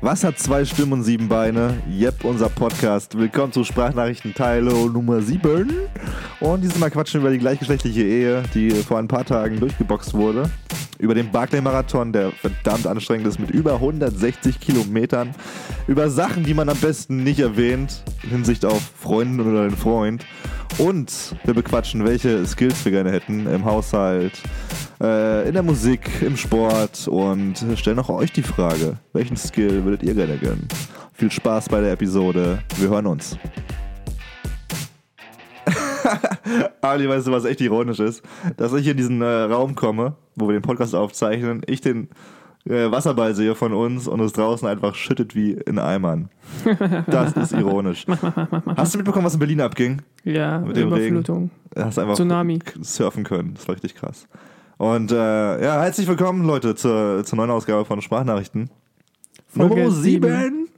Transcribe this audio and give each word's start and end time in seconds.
Was 0.00 0.22
hat 0.22 0.38
zwei 0.38 0.64
Stimmen 0.64 0.92
und 0.92 1.02
sieben 1.02 1.28
Beine? 1.28 1.74
Jep, 1.90 2.24
unser 2.24 2.48
Podcast. 2.48 3.18
Willkommen 3.18 3.52
zu 3.52 3.64
Sprachnachrichten 3.64 4.32
Teil 4.32 4.62
Nummer 4.62 5.20
7. 5.20 5.72
Und 6.38 6.62
dieses 6.62 6.78
Mal 6.78 6.88
quatschen 6.88 7.20
wir 7.20 7.26
über 7.26 7.30
die 7.32 7.40
gleichgeschlechtliche 7.40 8.04
Ehe, 8.04 8.42
die 8.54 8.70
vor 8.70 9.00
ein 9.00 9.08
paar 9.08 9.24
Tagen 9.24 9.58
durchgeboxt 9.58 10.14
wurde. 10.14 10.48
Über 11.00 11.14
den 11.14 11.32
Barclay-Marathon, 11.32 12.12
der 12.12 12.30
verdammt 12.30 12.86
anstrengend 12.86 13.26
ist, 13.26 13.40
mit 13.40 13.50
über 13.50 13.74
160 13.74 14.60
Kilometern. 14.60 15.34
Über 15.88 16.10
Sachen, 16.10 16.44
die 16.44 16.54
man 16.54 16.68
am 16.68 16.78
besten 16.78 17.24
nicht 17.24 17.40
erwähnt, 17.40 18.04
in 18.22 18.30
Hinsicht 18.30 18.64
auf 18.64 18.80
Freundin 18.80 19.46
oder 19.46 19.62
einen 19.62 19.76
Freund. 19.76 20.24
Und 20.78 21.34
wir 21.42 21.54
bequatschen, 21.54 22.04
welche 22.04 22.46
Skills 22.46 22.84
wir 22.84 22.92
gerne 22.92 23.10
hätten 23.10 23.48
im 23.48 23.64
Haushalt, 23.64 24.40
äh, 25.00 25.48
in 25.48 25.54
der 25.54 25.62
Musik, 25.62 26.10
im 26.22 26.36
Sport 26.36 27.08
und 27.08 27.54
stellen 27.76 27.98
auch 27.98 28.08
euch 28.08 28.32
die 28.32 28.42
Frage, 28.42 28.96
welchen 29.12 29.36
Skill 29.36 29.84
würdet 29.84 30.02
ihr 30.02 30.14
gerne 30.14 30.36
gönnen? 30.36 30.68
Viel 31.12 31.30
Spaß 31.30 31.68
bei 31.68 31.80
der 31.80 31.92
Episode. 31.92 32.58
Wir 32.76 32.88
hören 32.88 33.06
uns. 33.06 33.36
Ali, 36.80 37.08
weißt 37.08 37.26
du, 37.26 37.32
was 37.32 37.44
echt 37.44 37.60
ironisch 37.60 38.00
ist? 38.00 38.22
Dass 38.56 38.72
ich 38.72 38.86
in 38.86 38.96
diesen 38.96 39.22
äh, 39.22 39.26
Raum 39.26 39.74
komme, 39.74 40.14
wo 40.36 40.48
wir 40.48 40.54
den 40.54 40.62
Podcast 40.62 40.94
aufzeichnen, 40.94 41.62
ich 41.66 41.80
den 41.80 42.08
äh, 42.66 42.90
Wasserball 42.90 43.34
sehe 43.34 43.54
von 43.54 43.72
uns 43.72 44.08
und 44.08 44.20
es 44.20 44.32
draußen 44.32 44.66
einfach 44.68 44.94
schüttet 44.94 45.34
wie 45.34 45.52
in 45.52 45.78
Eimern. 45.78 46.30
Das 47.06 47.32
ist 47.32 47.52
ironisch. 47.52 48.06
Hast 48.76 48.94
du 48.94 48.98
mitbekommen, 48.98 49.26
was 49.26 49.34
in 49.34 49.40
Berlin 49.40 49.60
abging? 49.60 50.02
Ja, 50.24 50.60
Mit 50.60 50.76
dem 50.76 50.88
Überflutung. 50.88 51.50
Hast 51.76 51.98
einfach 51.98 52.14
Tsunami. 52.14 52.58
surfen 52.80 53.24
können. 53.24 53.54
Das 53.54 53.68
war 53.68 53.74
richtig 53.74 53.94
krass. 53.94 54.26
Und 54.78 55.10
äh, 55.10 55.16
ja, 55.64 55.82
herzlich 55.82 56.06
willkommen, 56.06 56.44
Leute, 56.46 56.76
zur, 56.76 57.24
zur 57.24 57.36
neuen 57.36 57.50
Ausgabe 57.50 57.84
von 57.84 58.00
Sprachnachrichten. 58.00 58.70
Folge 59.48 59.74
Nummer 59.74 59.90
sieben. 59.90 60.28
7. 60.28 60.68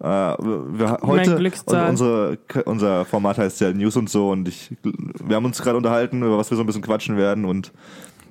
Äh, 0.00 0.04
wir, 0.04 0.98
heute, 1.02 1.36
und 1.36 1.88
unsere, 1.88 2.38
unser 2.66 3.04
Format 3.06 3.38
heißt 3.38 3.62
ja 3.62 3.72
News 3.72 3.96
und 3.96 4.10
so 4.10 4.30
und 4.30 4.48
ich, 4.48 4.76
wir 4.82 5.36
haben 5.36 5.46
uns 5.46 5.62
gerade 5.62 5.78
unterhalten, 5.78 6.22
über 6.22 6.36
was 6.36 6.50
wir 6.50 6.56
so 6.56 6.62
ein 6.62 6.66
bisschen 6.66 6.82
quatschen 6.82 7.16
werden 7.16 7.46
und 7.46 7.72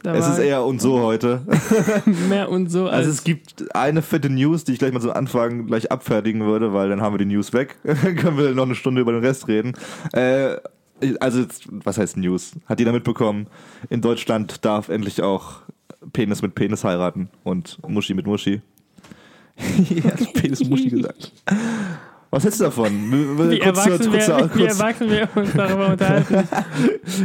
Da 0.03 0.13
es 0.13 0.27
ist 0.27 0.37
eher 0.37 0.65
und 0.65 0.79
so 0.81 0.99
heute. 1.01 1.41
mehr 2.29 2.51
und 2.51 2.69
so 2.69 2.85
als 2.85 2.97
Also 2.97 3.09
es 3.09 3.23
gibt 3.23 3.73
eine 3.73 4.03
fette 4.03 4.29
News, 4.29 4.65
die 4.65 4.73
ich 4.73 4.79
gleich 4.79 4.93
mal 4.93 5.01
zum 5.01 5.11
Anfang 5.11 5.65
gleich 5.65 5.91
abfertigen 5.91 6.45
würde, 6.45 6.73
weil 6.73 6.89
dann 6.89 7.01
haben 7.01 7.13
wir 7.13 7.25
die 7.25 7.33
News 7.33 7.53
weg. 7.53 7.77
Dann 7.83 8.17
können 8.17 8.37
wir 8.37 8.51
noch 8.53 8.65
eine 8.65 8.75
Stunde 8.75 9.01
über 9.01 9.13
den 9.13 9.25
Rest 9.25 9.47
reden. 9.47 9.73
Äh, 10.13 10.57
also 11.19 11.45
was 11.69 11.97
heißt 11.97 12.17
News? 12.17 12.53
Hat 12.65 12.79
jeder 12.79 12.91
mitbekommen? 12.91 13.47
In 13.89 14.01
Deutschland 14.01 14.63
darf 14.65 14.89
endlich 14.89 15.21
auch 15.21 15.61
Penis 16.13 16.41
mit 16.41 16.55
Penis 16.55 16.83
heiraten 16.83 17.29
und 17.43 17.77
Muschi 17.87 18.13
mit 18.13 18.25
Muschi. 18.25 18.61
ja, 19.89 20.11
Penis 20.33 20.63
Muschi 20.67 20.89
gesagt. 20.89 21.31
Was 22.31 22.43
hältst 22.45 22.61
du 22.61 22.65
davon? 22.65 22.93
wie 23.51 23.59
Kurz 23.59 23.85
erwachsen, 23.85 24.09
kurz 24.11 24.27
wir, 24.27 24.37
wie 24.55 24.59
kurz- 24.59 24.79
erwachsen 24.79 25.09
wir 25.09 25.29
uns 25.35 25.53
darüber 25.53 25.87
unterhalten. 25.91 26.47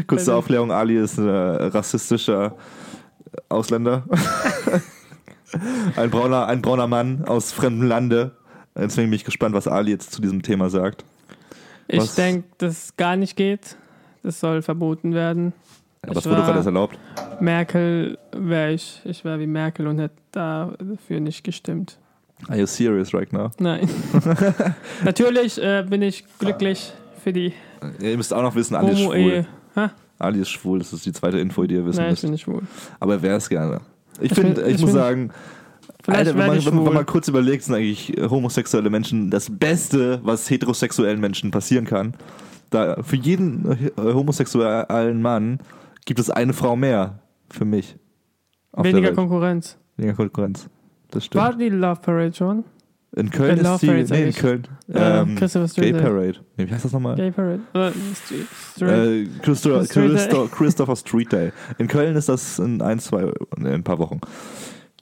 Kurze 0.09 0.35
Aufklärung, 0.35 0.73
Ali 0.73 0.99
ist 0.99 1.19
ein 1.19 1.29
äh, 1.29 1.33
rassistischer 1.67 2.57
Ausländer. 3.49 4.03
ein, 5.97 6.11
brauner, 6.11 6.47
ein 6.47 6.61
brauner 6.61 6.89
Mann 6.89 7.25
aus 7.25 7.53
fremdem 7.53 7.89
Lande. 7.89 8.33
Deswegen 8.75 9.09
bin 9.11 9.17
ich 9.17 9.25
gespannt, 9.25 9.55
was 9.55 9.69
Ali 9.69 9.93
jetzt 9.93 10.13
zu 10.13 10.21
diesem 10.21 10.43
Thema 10.43 10.71
sagt. 10.71 11.05
Ich 11.89 12.11
denke, 12.15 12.45
dass 12.59 12.85
es 12.85 12.97
gar 12.97 13.17
nicht 13.17 13.37
geht. 13.37 13.77
Das 14.23 14.41
soll 14.41 14.63
verboten 14.63 15.15
werden. 15.15 15.53
Aber 16.03 16.15
das 16.15 16.25
Ich 16.27 16.31
wurde 16.31 16.43
war- 16.47 16.65
erlaubt. 16.67 16.99
Merkel 17.41 18.19
wäre 18.33 18.73
ich, 18.73 19.01
ich 19.05 19.25
wäre 19.25 19.39
wie 19.41 19.47
Merkel 19.47 19.87
und 19.87 19.99
hätte 19.99 20.15
dafür 20.33 21.21
nicht 21.21 21.45
gestimmt. 21.45 21.99
Are 22.49 22.59
you 22.59 22.67
serious 22.67 23.15
right 23.15 23.33
now? 23.33 23.51
Nein. 23.59 23.89
Natürlich 25.05 25.61
äh, 25.63 25.85
bin 25.89 26.03
ich 26.03 26.25
glücklich 26.39 26.93
für 27.23 27.33
die 27.33 27.53
Ihr 28.01 28.17
müsst 28.17 28.33
auch 28.33 28.43
noch 28.43 28.55
wissen, 28.55 28.75
Ali 28.75 28.93
ist 28.93 29.01
schwul. 29.01 29.47
Ha? 29.77 29.91
Ali 30.19 30.41
ist 30.41 30.49
schwul, 30.51 30.79
das 30.79 30.93
ist 30.93 31.05
die 31.07 31.13
zweite 31.13 31.39
Info, 31.39 31.65
die 31.65 31.75
ihr 31.75 31.85
wissen 31.85 31.99
Nein, 31.99 32.07
ich 32.07 32.11
müsst. 32.13 32.23
bin 32.23 32.31
nicht 32.33 32.43
schwul. 32.43 32.63
Aber 33.01 33.15
er 33.15 33.23
wäre 33.23 33.37
es 33.37 33.49
gerne. 33.49 33.81
Ich, 34.21 34.31
Ich 34.31 34.35
finde, 34.35 34.61
bin- 34.63 34.67
ich, 34.71 34.77
ich 34.77 34.81
muss 34.83 34.93
sagen, 34.93 35.31
Vielleicht 36.05 36.27
Alter, 36.29 36.39
wenn 36.39 36.47
man, 36.47 36.65
wenn 36.67 36.75
man 36.85 36.95
mal 36.95 37.05
kurz 37.05 37.27
überlegt, 37.29 37.65
sind 37.65 37.75
eigentlich 37.75 38.17
äh, 38.17 38.29
homosexuelle 38.29 38.91
Menschen 38.91 39.31
das 39.31 39.49
Beste, 39.51 40.21
was 40.23 40.49
heterosexuellen 40.51 41.21
Menschen 41.21 41.51
passieren 41.51 41.85
kann. 41.85 42.15
Da 42.71 43.03
für 43.03 43.17
jeden 43.17 43.65
äh, 43.71 43.91
homosexuellen 43.97 45.23
Mann 45.23 45.59
gibt 46.05 46.21
es 46.21 46.31
eine 46.31 46.53
Frau 46.53 46.77
mehr 46.77 47.21
für 47.51 47.65
mich. 47.65 47.97
Weniger. 48.77 49.13
Konkurrenz. 49.13 49.79
Weniger 49.97 50.15
Konkurrenz. 50.17 50.69
Das 51.11 51.25
stimmt. 51.25 51.43
War 51.45 51.55
die 51.55 51.69
Love 51.71 52.01
Parade 52.03 52.35
schon? 52.35 52.65
in 53.15 53.31
Köln 53.31 53.59
Äh, 53.59 53.75
ist 53.75 53.81
die. 53.83 53.87
Parade, 53.87 54.07
sag 54.07 54.19
Nee, 54.19 54.25
in. 54.27 54.33
Köln. 54.35 54.69
Ähm, 54.93 55.35
Christopher 55.37 55.65
Gay 55.81 55.89
Street. 55.95 56.03
Parade. 56.03 56.35
Nee, 56.59 56.67
wie 56.69 56.73
heißt 56.73 56.85
das 56.85 56.93
nochmal? 56.93 57.17
Gay 57.17 57.31
Parade. 57.31 57.61
Oder 57.73 57.93
Street, 57.93 58.47
Street. 58.75 58.91
Äh, 58.91 59.27
Christopher, 59.43 59.85
Street 59.87 60.11
Day. 60.11 60.17
Christo- 60.17 60.49
Christopher 60.49 60.97
Street 60.97 61.33
Day. 61.33 61.53
In 61.79 61.87
Köln 61.89 62.15
ist 62.17 62.29
das 62.29 62.59
in 62.59 62.83
ein, 62.83 62.99
zwei, 62.99 63.33
in 63.57 63.67
ein 63.67 63.83
paar 63.83 63.99
Wochen. 63.99 64.21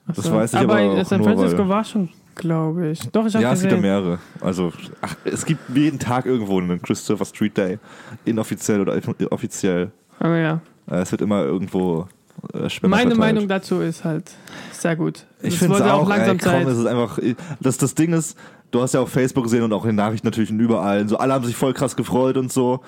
Ach 0.06 0.15
das 0.15 0.31
weiß 0.31 0.53
ich 0.53 0.59
aber 0.59 0.76
aber 0.76 1.00
auch 1.00 1.04
San 1.04 1.22
Francisco 1.22 1.69
war 1.69 1.84
schon, 1.84 2.09
glaube 2.34 2.88
ich. 2.91 3.00
Doch, 3.10 3.26
ich 3.26 3.34
habe 3.34 3.42
Ja, 3.42 3.53
es 3.53 3.60
gibt 3.60 3.72
ja 3.72 3.81
mehrere. 3.81 4.19
Also, 4.41 4.72
ach, 5.00 5.16
es 5.25 5.44
gibt 5.47 5.60
jeden 5.75 5.98
Tag 5.98 6.26
irgendwo 6.26 6.59
einen 6.60 6.81
Christopher 6.82 7.25
Street 7.25 7.56
Day. 7.56 7.78
Inoffiziell 8.25 8.81
oder 8.81 8.98
offiziell. 9.31 9.93
Aber 10.20 10.37
ja. 10.37 10.60
Äh, 10.91 10.97
Es 10.97 11.10
wird 11.12 11.22
immer 11.22 11.43
irgendwo 11.43 12.06
äh, 12.53 12.69
Meine 12.82 13.03
verteilt. 13.03 13.16
Meinung 13.16 13.48
dazu 13.48 13.81
ist 13.81 14.04
halt 14.04 14.31
sehr 14.72 14.97
gut. 14.97 15.25
Ich 15.41 15.59
finde 15.59 15.76
es 15.76 15.82
auch, 15.82 16.06
langsam 16.09 16.37
ey, 16.37 16.43
komm, 16.43 16.53
Zeit. 16.53 16.66
es 16.69 16.78
ist 16.78 16.87
einfach, 16.87 17.19
das, 17.60 17.78
das 17.78 17.94
Ding 17.94 18.12
ist, 18.12 18.37
du 18.70 18.82
hast 18.82 18.93
ja 18.93 19.00
auf 19.00 19.09
Facebook 19.09 19.44
gesehen 19.44 19.62
und 19.62 19.72
auch 19.72 19.84
in 19.84 19.91
den 19.91 19.97
Nachrichten 19.97 20.26
natürlich 20.26 20.50
und 20.50 20.60
überall, 20.60 21.09
so 21.09 21.16
alle 21.16 21.32
haben 21.32 21.44
sich 21.44 21.56
voll 21.56 21.72
krass 21.72 21.97
gefreut 21.97 22.37
und 22.37 22.53
so. 22.53 22.81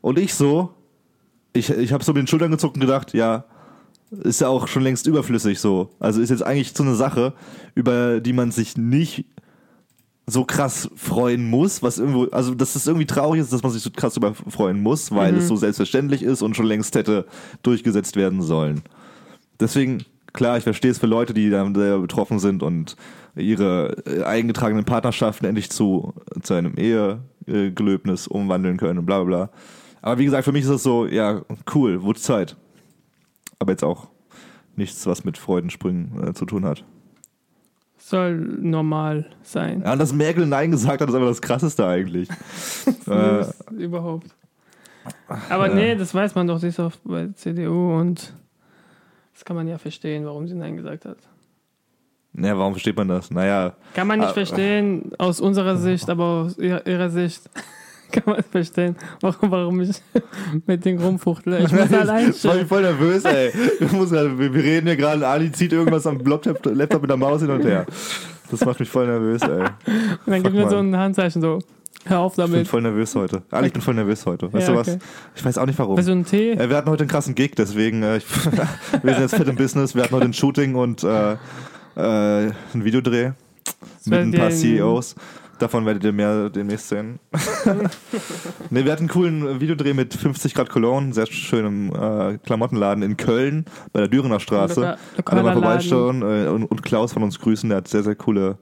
Und 0.00 0.18
ich 0.18 0.34
so, 0.34 0.74
ich, 1.52 1.70
ich 1.70 1.92
habe 1.92 2.02
so 2.02 2.12
mit 2.12 2.22
den 2.22 2.26
Schultern 2.26 2.50
gezuckt 2.50 2.74
und 2.74 2.80
gedacht, 2.80 3.12
ja, 3.12 3.44
ist 4.10 4.40
ja 4.40 4.48
auch 4.48 4.68
schon 4.68 4.82
längst 4.82 5.06
überflüssig 5.06 5.58
so. 5.58 5.90
Also 5.98 6.20
ist 6.20 6.30
jetzt 6.30 6.42
eigentlich 6.44 6.72
so 6.74 6.82
eine 6.82 6.94
Sache, 6.94 7.32
über 7.74 8.20
die 8.20 8.32
man 8.32 8.50
sich 8.50 8.76
nicht 8.76 9.26
so 10.28 10.44
krass 10.44 10.88
freuen 10.96 11.48
muss, 11.48 11.82
was 11.82 11.98
irgendwo, 11.98 12.24
also 12.26 12.54
dass 12.54 12.74
es 12.74 12.86
irgendwie 12.86 13.06
traurig 13.06 13.40
ist, 13.40 13.52
dass 13.52 13.62
man 13.62 13.70
sich 13.70 13.82
so 13.82 13.90
krass 13.90 14.16
über 14.16 14.34
freuen 14.34 14.82
muss, 14.82 15.12
weil 15.12 15.32
Mhm. 15.32 15.38
es 15.38 15.48
so 15.48 15.54
selbstverständlich 15.56 16.22
ist 16.22 16.42
und 16.42 16.56
schon 16.56 16.66
längst 16.66 16.94
hätte 16.96 17.26
durchgesetzt 17.62 18.16
werden 18.16 18.42
sollen. 18.42 18.82
Deswegen, 19.60 20.04
klar, 20.32 20.58
ich 20.58 20.64
verstehe 20.64 20.90
es 20.90 20.98
für 20.98 21.06
Leute, 21.06 21.32
die 21.32 21.48
da 21.48 21.68
sehr 21.74 21.98
betroffen 21.98 22.40
sind 22.40 22.62
und 22.64 22.96
ihre 23.36 23.96
äh, 24.06 24.24
eingetragenen 24.24 24.84
Partnerschaften 24.84 25.46
endlich 25.46 25.70
zu, 25.70 26.12
zu 26.42 26.54
einem 26.54 26.74
Ehegelöbnis 26.76 28.26
umwandeln 28.26 28.78
können 28.78 28.98
und 28.98 29.06
bla 29.06 29.22
bla 29.22 29.24
bla. 29.46 29.50
Aber 30.02 30.18
wie 30.18 30.24
gesagt, 30.24 30.44
für 30.44 30.52
mich 30.52 30.64
ist 30.64 30.70
es 30.70 30.82
so, 30.82 31.06
ja, 31.06 31.42
cool, 31.74 32.02
wurde 32.02 32.20
Zeit. 32.20 32.56
Aber 33.58 33.72
jetzt 33.72 33.84
auch 33.84 34.08
nichts, 34.76 35.06
was 35.06 35.24
mit 35.24 35.38
Freudensprüngen 35.38 36.28
äh, 36.28 36.34
zu 36.34 36.44
tun 36.44 36.64
hat. 36.64 36.84
Soll 37.98 38.36
normal 38.36 39.26
sein. 39.42 39.82
Ja, 39.84 39.92
und 39.92 39.98
dass 39.98 40.12
Merkel 40.12 40.46
Nein 40.46 40.70
gesagt 40.70 41.00
hat, 41.00 41.08
ist 41.08 41.14
einfach 41.14 41.28
das 41.28 41.40
Krasseste 41.42 41.86
eigentlich. 41.86 42.28
äh, 43.06 43.44
überhaupt. 43.76 44.28
Aber 45.48 45.68
nee, 45.68 45.94
das 45.96 46.14
weiß 46.14 46.34
man 46.34 46.46
doch, 46.46 46.58
sie 46.58 46.68
ist 46.68 46.78
auch 46.80 46.92
bei 47.04 47.28
CDU 47.34 47.96
und 47.98 48.32
das 49.34 49.44
kann 49.44 49.56
man 49.56 49.66
ja 49.68 49.78
verstehen, 49.78 50.24
warum 50.26 50.46
sie 50.48 50.54
Nein 50.54 50.76
gesagt 50.76 51.04
hat. 51.04 51.18
ja, 52.34 52.56
warum 52.58 52.74
versteht 52.74 52.96
man 52.96 53.08
das? 53.08 53.30
Naja, 53.30 53.74
Kann 53.94 54.06
man 54.08 54.18
nicht 54.20 54.30
Ah. 54.30 54.34
verstehen 54.34 55.12
aus 55.18 55.40
unserer 55.40 55.76
Sicht, 55.76 56.08
aber 56.10 56.24
aus 56.24 56.58
ihrer, 56.58 56.86
ihrer 56.86 57.08
Sicht 57.10 57.48
kann 58.12 58.22
man 58.26 58.42
verstehen, 58.42 58.96
warum, 59.20 59.50
warum 59.50 59.80
ich 59.80 59.90
mit 60.66 60.84
dem 60.84 60.98
rumfuchtle. 60.98 61.58
Ich 61.60 61.72
muss 61.72 61.92
allein 61.92 62.30
Ich 62.30 62.44
war 62.44 62.54
voll 62.66 62.82
nervös, 62.82 63.24
ey. 63.24 63.52
Ich 63.80 63.92
muss 63.92 64.10
grad, 64.10 64.38
wir 64.38 64.54
reden 64.54 64.86
hier 64.86 64.96
gerade, 64.96 65.26
Ali 65.26 65.50
zieht 65.52 65.72
irgendwas 65.72 66.06
am 66.06 66.18
Laptop, 66.24 66.64
mit 66.66 67.10
der 67.10 67.16
Maus 67.16 67.40
hin 67.40 67.50
und 67.50 67.64
her. 67.64 67.86
Das 68.50 68.64
macht 68.64 68.80
mich 68.80 68.88
voll 68.88 69.06
nervös, 69.06 69.42
ey. 69.42 69.60
Und 69.60 69.68
dann 70.26 70.42
gibt 70.42 70.54
mir 70.54 70.62
Fuck, 70.62 70.70
so 70.70 70.76
ein 70.78 70.96
Handzeichen 70.96 71.42
so, 71.42 71.58
hör 72.04 72.20
auf 72.20 72.32
Ich 72.32 72.36
bin 72.44 72.52
damit. 72.52 72.68
voll 72.68 72.82
nervös 72.82 73.14
heute. 73.14 73.42
Ali, 73.50 73.66
ich 73.68 73.72
bin 73.72 73.82
voll 73.82 73.94
nervös 73.94 74.24
heute. 74.26 74.52
Weißt 74.52 74.68
Ja, 74.68 74.74
du 74.74 74.80
was? 74.80 74.88
okay. 74.88 74.98
Ich 75.34 75.44
weiß 75.44 75.58
auch 75.58 75.66
nicht 75.66 75.78
warum. 75.78 75.96
Willst 75.96 76.08
du 76.08 76.12
einen 76.12 76.24
Tee? 76.24 76.52
Äh, 76.52 76.68
wir 76.68 76.76
hatten 76.76 76.88
heute 76.90 77.02
einen 77.02 77.10
krassen 77.10 77.34
Gig, 77.34 77.52
deswegen, 77.56 78.02
äh, 78.02 78.20
wir 79.02 79.12
sind 79.14 79.22
jetzt 79.22 79.34
fit 79.36 79.48
im 79.48 79.56
Business. 79.56 79.94
Wir 79.94 80.04
hatten 80.04 80.14
heute 80.14 80.26
ein 80.26 80.32
Shooting 80.32 80.74
und 80.76 81.02
äh, 81.02 81.32
äh, 81.32 81.36
ein 81.96 82.84
Videodreh 82.84 83.32
mit 84.04 84.18
ein 84.20 84.32
paar 84.32 84.50
CEOs. 84.50 85.16
Davon 85.58 85.86
werdet 85.86 86.04
ihr 86.04 86.12
mehr 86.12 86.50
demnächst 86.50 86.88
sehen. 86.88 87.18
ne, 88.70 88.84
wir 88.84 88.92
hatten 88.92 89.02
einen 89.04 89.08
coolen 89.08 89.60
Videodreh 89.60 89.94
mit 89.94 90.12
50 90.12 90.54
Grad 90.54 90.68
Cologne, 90.68 91.14
sehr 91.14 91.26
schönem 91.26 91.92
äh, 91.94 92.38
Klamottenladen 92.38 93.02
in 93.02 93.16
Köln, 93.16 93.64
bei 93.92 94.00
der 94.00 94.08
Dürener 94.08 94.40
Straße. 94.40 94.98
Lokaler 95.16 95.42
mal 95.42 95.52
vorbeischauen 95.54 96.22
äh, 96.22 96.48
und, 96.48 96.64
und 96.64 96.82
Klaus 96.82 97.12
von 97.12 97.22
uns 97.22 97.38
grüßen, 97.38 97.70
der 97.70 97.78
hat 97.78 97.88
sehr, 97.88 98.02
sehr 98.02 98.14
coole 98.14 98.58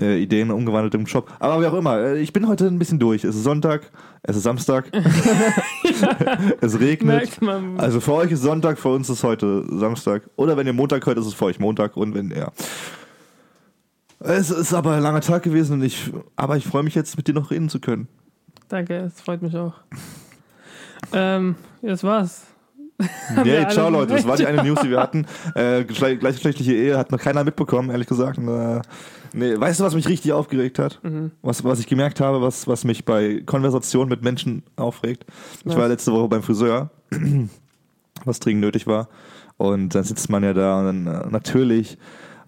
äh, 0.00 0.22
Ideen 0.22 0.50
umgewandelt 0.50 0.94
im 0.94 1.06
Shop. 1.06 1.30
Aber 1.38 1.60
wie 1.60 1.66
auch 1.66 1.74
immer, 1.74 1.98
äh, 1.98 2.20
ich 2.20 2.32
bin 2.32 2.46
heute 2.48 2.66
ein 2.66 2.78
bisschen 2.78 2.98
durch. 2.98 3.24
Es 3.24 3.34
ist 3.34 3.44
Sonntag, 3.44 3.90
es 4.22 4.36
ist 4.36 4.44
Samstag, 4.44 4.90
es 6.60 6.78
regnet. 6.78 7.38
Also 7.76 8.00
für 8.00 8.12
euch 8.12 8.30
ist 8.30 8.42
Sonntag, 8.42 8.78
für 8.78 8.90
uns 8.90 9.10
ist 9.10 9.24
heute 9.24 9.64
Samstag. 9.70 10.22
Oder 10.36 10.56
wenn 10.56 10.66
ihr 10.66 10.72
Montag 10.72 11.04
hört, 11.06 11.18
ist 11.18 11.26
es 11.26 11.34
für 11.34 11.46
euch 11.46 11.58
Montag. 11.58 11.96
Und 11.96 12.14
wenn, 12.14 12.30
ja. 12.30 12.52
Es 14.20 14.50
ist 14.50 14.74
aber 14.74 14.94
ein 14.94 15.02
langer 15.02 15.20
Tag 15.20 15.42
gewesen, 15.44 15.74
und 15.74 15.82
ich, 15.82 16.12
aber 16.36 16.56
ich 16.56 16.66
freue 16.66 16.82
mich 16.82 16.94
jetzt, 16.94 17.16
mit 17.16 17.28
dir 17.28 17.34
noch 17.34 17.50
reden 17.50 17.68
zu 17.68 17.80
können. 17.80 18.08
Danke, 18.68 18.96
es 18.96 19.20
freut 19.20 19.42
mich 19.42 19.56
auch. 19.56 19.74
Ähm, 21.12 21.54
das 21.82 22.02
war's. 22.02 22.44
Alle- 23.36 23.68
ciao 23.68 23.88
Leute, 23.90 24.14
das 24.14 24.26
war 24.26 24.36
die 24.36 24.46
eine 24.46 24.62
News, 24.64 24.80
die 24.82 24.90
wir 24.90 25.00
hatten. 25.00 25.24
Äh, 25.54 25.82
geschle- 25.82 26.16
gleichgeschlechtliche 26.16 26.74
Ehe 26.74 26.98
hat 26.98 27.12
noch 27.12 27.20
keiner 27.20 27.44
mitbekommen, 27.44 27.90
ehrlich 27.90 28.08
gesagt. 28.08 28.38
Äh, 28.38 28.80
nee, 29.32 29.58
weißt 29.58 29.78
du, 29.78 29.84
was 29.84 29.94
mich 29.94 30.08
richtig 30.08 30.32
aufgeregt 30.32 30.80
hat? 30.80 30.98
Mhm. 31.04 31.30
Was, 31.40 31.62
was 31.62 31.78
ich 31.78 31.86
gemerkt 31.86 32.20
habe, 32.20 32.42
was, 32.42 32.66
was 32.66 32.82
mich 32.84 33.04
bei 33.04 33.42
Konversationen 33.46 34.08
mit 34.08 34.22
Menschen 34.22 34.64
aufregt? 34.74 35.24
Ich 35.60 35.66
Was? 35.66 35.76
war 35.76 35.86
letzte 35.88 36.12
Woche 36.12 36.28
beim 36.28 36.42
Friseur, 36.42 36.90
was 38.24 38.40
dringend 38.40 38.62
nötig 38.62 38.88
war. 38.88 39.08
Und 39.56 39.94
dann 39.94 40.02
sitzt 40.04 40.28
man 40.28 40.42
ja 40.42 40.52
da 40.52 40.80
und 40.80 40.84
dann 41.06 41.06
äh, 41.06 41.26
natürlich, 41.30 41.98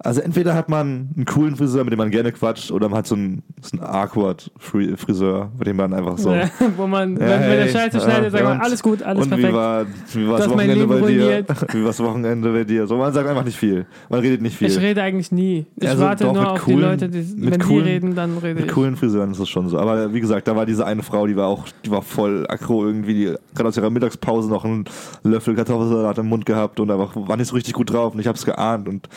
also 0.03 0.21
entweder 0.23 0.55
hat 0.55 0.69
man 0.69 1.11
einen 1.15 1.25
coolen 1.27 1.57
Friseur, 1.57 1.85
mit 1.85 1.93
dem 1.93 1.99
man 1.99 2.11
gerne 2.11 2.33
quatscht, 2.33 2.71
oder 2.73 2.89
man 2.89 2.99
hat 2.99 3.07
so 3.07 3.15
einen, 3.15 3.43
so 3.61 3.77
einen 3.77 3.87
awkward 3.87 4.51
Fri- 4.59 4.97
Friseur, 4.97 5.51
mit 5.59 5.67
dem 5.67 5.77
man 5.77 5.93
einfach 5.93 6.17
so. 6.19 6.33
Ja, 6.33 6.49
wo 6.77 6.87
man, 6.87 7.15
Ja, 7.15 7.21
wenn, 7.21 7.29
wenn 7.29 7.51
der 7.51 7.61
hey, 7.65 7.69
Scheiße 7.71 8.01
schneidet, 8.01 8.33
sagt 8.33 8.45
man, 8.45 8.61
alles 8.61 8.83
gut, 8.83 9.03
alles 9.03 9.25
und 9.25 9.29
perfekt. 9.31 9.53
wie 9.53 9.57
war, 9.57 9.87
wie 9.87 10.27
das 10.39 10.49
Wochenende 10.51 10.87
bei 10.87 11.01
dir? 11.01 11.45
Wie 11.73 11.81
war 11.81 11.87
das 11.89 12.01
Wochenende 12.03 12.53
bei 12.53 12.65
dir? 12.65 12.87
So, 12.87 12.97
man 12.97 13.13
sagt 13.13 13.29
einfach 13.29 13.45
nicht 13.45 13.59
viel. 13.59 13.85
Man 14.09 14.21
redet 14.21 14.41
nicht 14.43 14.57
viel. 14.57 14.69
Ich 14.69 14.81
rede 14.81 15.03
eigentlich 15.03 15.33
nie. 15.33 15.67
Ich 15.77 15.89
Also 15.89 16.03
warte 16.05 16.25
nur 16.25 16.33
mit 16.35 16.47
auf 16.47 16.61
coolen- 16.65 16.77
die 16.79 16.83
Leute, 16.83 17.09
die, 17.09 17.35
mit 17.37 17.53
wenn 17.55 17.61
coolen- 17.61 17.85
die 17.85 17.91
reden, 17.91 18.15
dann 18.15 18.39
rede 18.39 18.55
Mit 18.55 18.65
ich. 18.67 18.73
coolen 18.73 18.97
Friseuren 18.97 19.31
ist 19.33 19.41
das 19.41 19.49
schon 19.49 19.69
so. 19.69 19.79
Aber 19.79 20.15
wie 20.15 20.21
gesagt, 20.21 20.49
da 20.49 20.57
war 20.57 20.65
diese 20.67 20.87
eine 20.87 21.03
Frau, 21.03 21.27
die 21.27 21.37
war 21.37 21.47
auch, 21.49 21.67
die 21.85 21.91
war 21.91 22.03
voll 22.03 22.47
aggro 22.49 22.87
irgendwie, 22.87 23.15
die 23.15 23.35
gerade 23.55 23.69
aus 23.69 23.77
ihrer 23.77 23.91
Mittagspause 23.91 24.49
noch 24.49 24.65
einen 24.65 24.85
Löffel 25.25 25.55
Kartoffelsalat 25.55 26.19
im 26.19 26.27
Mund 26.27 26.47
gehabt 26.47 26.81
und 26.81 26.91
einfach 26.91 27.15
war 27.15 27.37
nicht 27.37 27.49
so 27.49 27.55
richtig 27.55 27.75
gut 27.75 27.93
drauf 27.93 28.15
und 28.15 28.21
ich 28.21 28.27
hab's 28.27 28.45
geahnt 28.47 28.89
und 28.89 29.09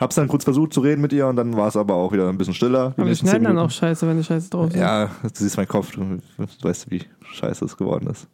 hab's 0.00 0.16
dann 0.16 0.28
kurz 0.32 0.44
versucht 0.44 0.72
zu 0.72 0.80
reden 0.80 1.02
mit 1.02 1.12
ihr 1.12 1.26
und 1.26 1.36
dann 1.36 1.54
war 1.58 1.68
es 1.68 1.76
aber 1.76 1.94
auch 1.94 2.10
wieder 2.10 2.26
ein 2.26 2.38
bisschen 2.38 2.54
stiller. 2.54 2.94
Aber 2.96 3.06
wir 3.06 3.14
schneiden 3.14 3.44
dann 3.44 3.58
auch 3.58 3.70
Scheiße, 3.70 4.08
wenn 4.08 4.16
die 4.16 4.24
Scheiße 4.24 4.48
drauf 4.48 4.68
ist. 4.70 4.76
Ja, 4.76 5.10
du 5.22 5.28
siehst 5.30 5.58
meinen 5.58 5.68
Kopf, 5.68 5.90
du, 5.92 6.00
du 6.00 6.46
weißt, 6.62 6.90
wie 6.90 7.02
scheiße 7.34 7.66
es 7.66 7.76
geworden 7.76 8.06
ist. 8.06 8.26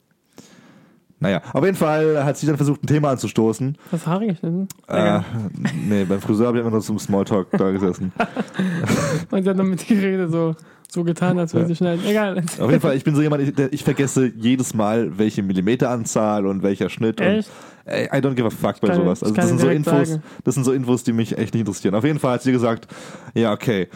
Naja, 1.19 1.43
auf 1.53 1.65
jeden 1.65 1.77
Fall 1.77 2.25
hat 2.25 2.37
sie 2.37 2.47
dann 2.47 2.57
versucht, 2.57 2.85
ein 2.85 2.87
Thema 2.87 3.11
anzustoßen. 3.11 3.77
Was 3.91 4.07
Haare 4.07 4.29
geschnitten? 4.29 4.69
Äh, 4.87 5.23
nee, 5.89 6.05
beim 6.05 6.21
Friseur 6.21 6.47
habe 6.47 6.59
ich 6.59 6.61
immer 6.61 6.71
nur 6.71 6.83
zum 6.83 7.01
Smalltalk 7.01 7.49
da 7.51 7.73
gesessen. 7.73 8.13
Und 9.33 9.45
dann 9.45 9.57
damit 9.57 9.89
die 9.89 9.95
Rede 9.95 10.29
so, 10.29 10.55
so 10.89 11.03
getan, 11.03 11.37
als 11.41 11.53
würde 11.53 11.67
sie 11.67 11.75
schneiden. 11.75 12.05
Egal. 12.07 12.39
Auf 12.61 12.71
jeden 12.71 12.81
Fall, 12.81 12.95
ich 12.95 13.03
bin 13.03 13.17
so 13.17 13.23
jemand, 13.23 13.43
ich, 13.43 13.59
ich 13.73 13.83
vergesse 13.83 14.33
jedes 14.37 14.73
Mal, 14.73 15.19
welche 15.19 15.43
Millimeteranzahl 15.43 16.47
und 16.47 16.63
welcher 16.63 16.91
Schnitt. 16.91 17.21
Echt? 17.21 17.49
Und, 17.49 17.55
I 17.89 18.19
don't 18.21 18.35
give 18.35 18.47
a 18.47 18.51
fuck 18.51 18.81
bei 18.81 18.89
Kann- 18.89 18.97
sowas. 18.99 19.23
Also 19.23 19.35
das 19.35 19.49
sind 19.49 19.61
so 19.61 19.69
Infos, 19.69 20.09
sagen. 20.09 20.23
das 20.45 20.55
sind 20.55 20.65
so 20.65 20.73
Infos, 20.73 21.05
die 21.05 21.13
mich 21.13 21.37
echt 21.37 21.55
nicht 21.55 21.61
interessieren. 21.61 21.95
Auf 21.95 22.05
jeden 22.05 22.19
Fall 22.19 22.35
hat 22.35 22.43
sie 22.43 22.53
gesagt, 22.53 22.87
ja, 23.35 23.53
okay. 23.53 23.89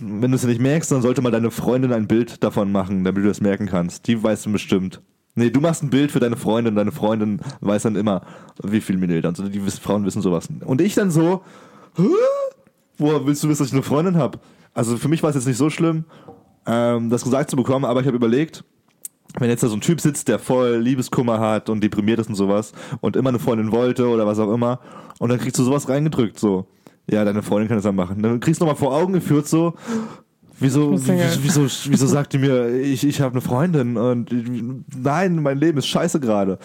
Wenn 0.00 0.30
du 0.30 0.34
es 0.36 0.44
nicht 0.44 0.60
merkst, 0.60 0.90
dann 0.90 1.02
sollte 1.02 1.22
mal 1.22 1.30
deine 1.30 1.50
Freundin 1.52 1.92
ein 1.92 2.08
Bild 2.08 2.42
davon 2.42 2.72
machen, 2.72 3.04
damit 3.04 3.22
du 3.22 3.28
das 3.28 3.40
merken 3.40 3.66
kannst. 3.66 4.08
Die 4.08 4.20
weißt 4.20 4.46
du 4.46 4.52
bestimmt. 4.52 5.00
Nee, 5.36 5.50
du 5.50 5.60
machst 5.60 5.84
ein 5.84 5.90
Bild 5.90 6.10
für 6.10 6.18
deine 6.18 6.36
Freundin, 6.36 6.74
deine 6.74 6.90
Freundin 6.90 7.40
weiß 7.60 7.84
dann 7.84 7.94
immer, 7.94 8.22
wie 8.64 8.80
viel 8.80 8.96
Milliliter. 8.96 9.28
Also 9.28 9.48
die 9.48 9.64
wissen, 9.64 9.80
Frauen 9.80 10.04
wissen 10.04 10.20
sowas. 10.20 10.48
Und 10.64 10.80
ich 10.80 10.94
dann 10.96 11.12
so, 11.12 11.42
Hä? 11.96 12.02
woher 12.96 13.24
willst 13.24 13.44
du 13.44 13.48
wissen, 13.48 13.62
dass 13.62 13.68
ich 13.68 13.74
eine 13.74 13.84
Freundin 13.84 14.16
habe? 14.16 14.40
Also 14.74 14.96
für 14.96 15.06
mich 15.06 15.22
war 15.22 15.30
es 15.30 15.36
jetzt 15.36 15.46
nicht 15.46 15.56
so 15.58 15.70
schlimm, 15.70 16.04
ähm, 16.66 17.08
das 17.08 17.22
gesagt 17.22 17.50
zu 17.50 17.56
bekommen, 17.56 17.84
aber 17.84 18.00
ich 18.00 18.06
habe 18.06 18.16
überlegt, 18.16 18.64
wenn 19.38 19.50
jetzt 19.50 19.62
da 19.62 19.68
so 19.68 19.76
ein 19.76 19.80
Typ 19.80 20.00
sitzt, 20.00 20.28
der 20.28 20.38
voll 20.38 20.76
Liebeskummer 20.76 21.38
hat 21.38 21.68
und 21.68 21.82
deprimiert 21.82 22.18
ist 22.18 22.28
und 22.28 22.34
sowas 22.34 22.72
und 23.00 23.16
immer 23.16 23.28
eine 23.28 23.38
Freundin 23.38 23.72
wollte 23.72 24.08
oder 24.08 24.26
was 24.26 24.38
auch 24.38 24.52
immer 24.52 24.80
und 25.18 25.28
dann 25.28 25.38
kriegst 25.38 25.58
du 25.58 25.64
sowas 25.64 25.88
reingedrückt, 25.88 26.38
so, 26.38 26.66
ja, 27.10 27.24
deine 27.24 27.42
Freundin 27.42 27.68
kann 27.68 27.76
das 27.76 27.84
dann 27.84 27.96
machen. 27.96 28.22
Dann 28.22 28.40
kriegst 28.40 28.60
du 28.60 28.64
nochmal 28.64 28.78
vor 28.78 28.94
Augen 28.94 29.12
geführt, 29.12 29.48
so, 29.48 29.74
wieso, 30.58 30.92
wieso, 30.92 31.62
wieso 31.64 32.06
sagt 32.06 32.32
die 32.32 32.38
mir, 32.38 32.68
ich, 32.70 33.06
ich 33.06 33.20
habe 33.20 33.32
eine 33.32 33.40
Freundin 33.40 33.96
und 33.96 34.30
nein, 34.96 35.42
mein 35.42 35.58
Leben 35.58 35.78
ist 35.78 35.88
scheiße 35.88 36.20
gerade. 36.20 36.58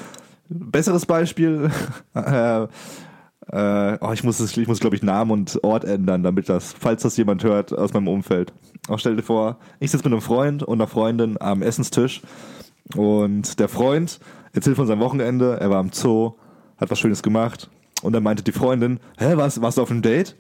Besseres 0.49 1.05
Beispiel, 1.05 1.71
äh, 2.13 2.67
äh, 3.53 3.97
oh, 4.01 4.11
ich 4.11 4.23
muss, 4.23 4.39
ich 4.57 4.67
muss 4.67 4.79
glaube 4.79 4.95
ich, 4.95 5.03
Namen 5.03 5.29
und 5.29 5.63
Ort 5.63 5.85
ändern, 5.85 6.23
damit 6.23 6.49
das, 6.49 6.73
falls 6.73 7.03
das 7.03 7.15
jemand 7.17 7.43
hört 7.43 7.71
aus 7.71 7.93
meinem 7.93 8.07
Umfeld. 8.07 8.51
Auch 8.87 8.97
stell 8.97 9.15
dir 9.15 9.21
vor, 9.21 9.57
ich 9.79 9.91
sitze 9.91 10.03
mit 10.03 10.13
einem 10.13 10.21
Freund 10.21 10.63
und 10.63 10.81
einer 10.81 10.87
Freundin 10.87 11.39
am 11.39 11.61
Essenstisch 11.61 12.21
und 12.95 13.59
der 13.59 13.69
Freund 13.69 14.19
erzählt 14.53 14.75
von 14.75 14.87
seinem 14.87 15.01
Wochenende, 15.01 15.59
er 15.59 15.69
war 15.69 15.79
im 15.81 15.91
Zoo, 15.91 16.33
hat 16.77 16.89
was 16.89 16.99
Schönes 16.99 17.21
gemacht 17.21 17.69
und 18.01 18.13
dann 18.13 18.23
meinte 18.23 18.41
die 18.43 18.51
Freundin, 18.51 18.99
hä, 19.17 19.33
was, 19.35 19.61
warst 19.61 19.77
du 19.77 19.83
auf 19.83 19.91
einem 19.91 20.01
Date? 20.01 20.35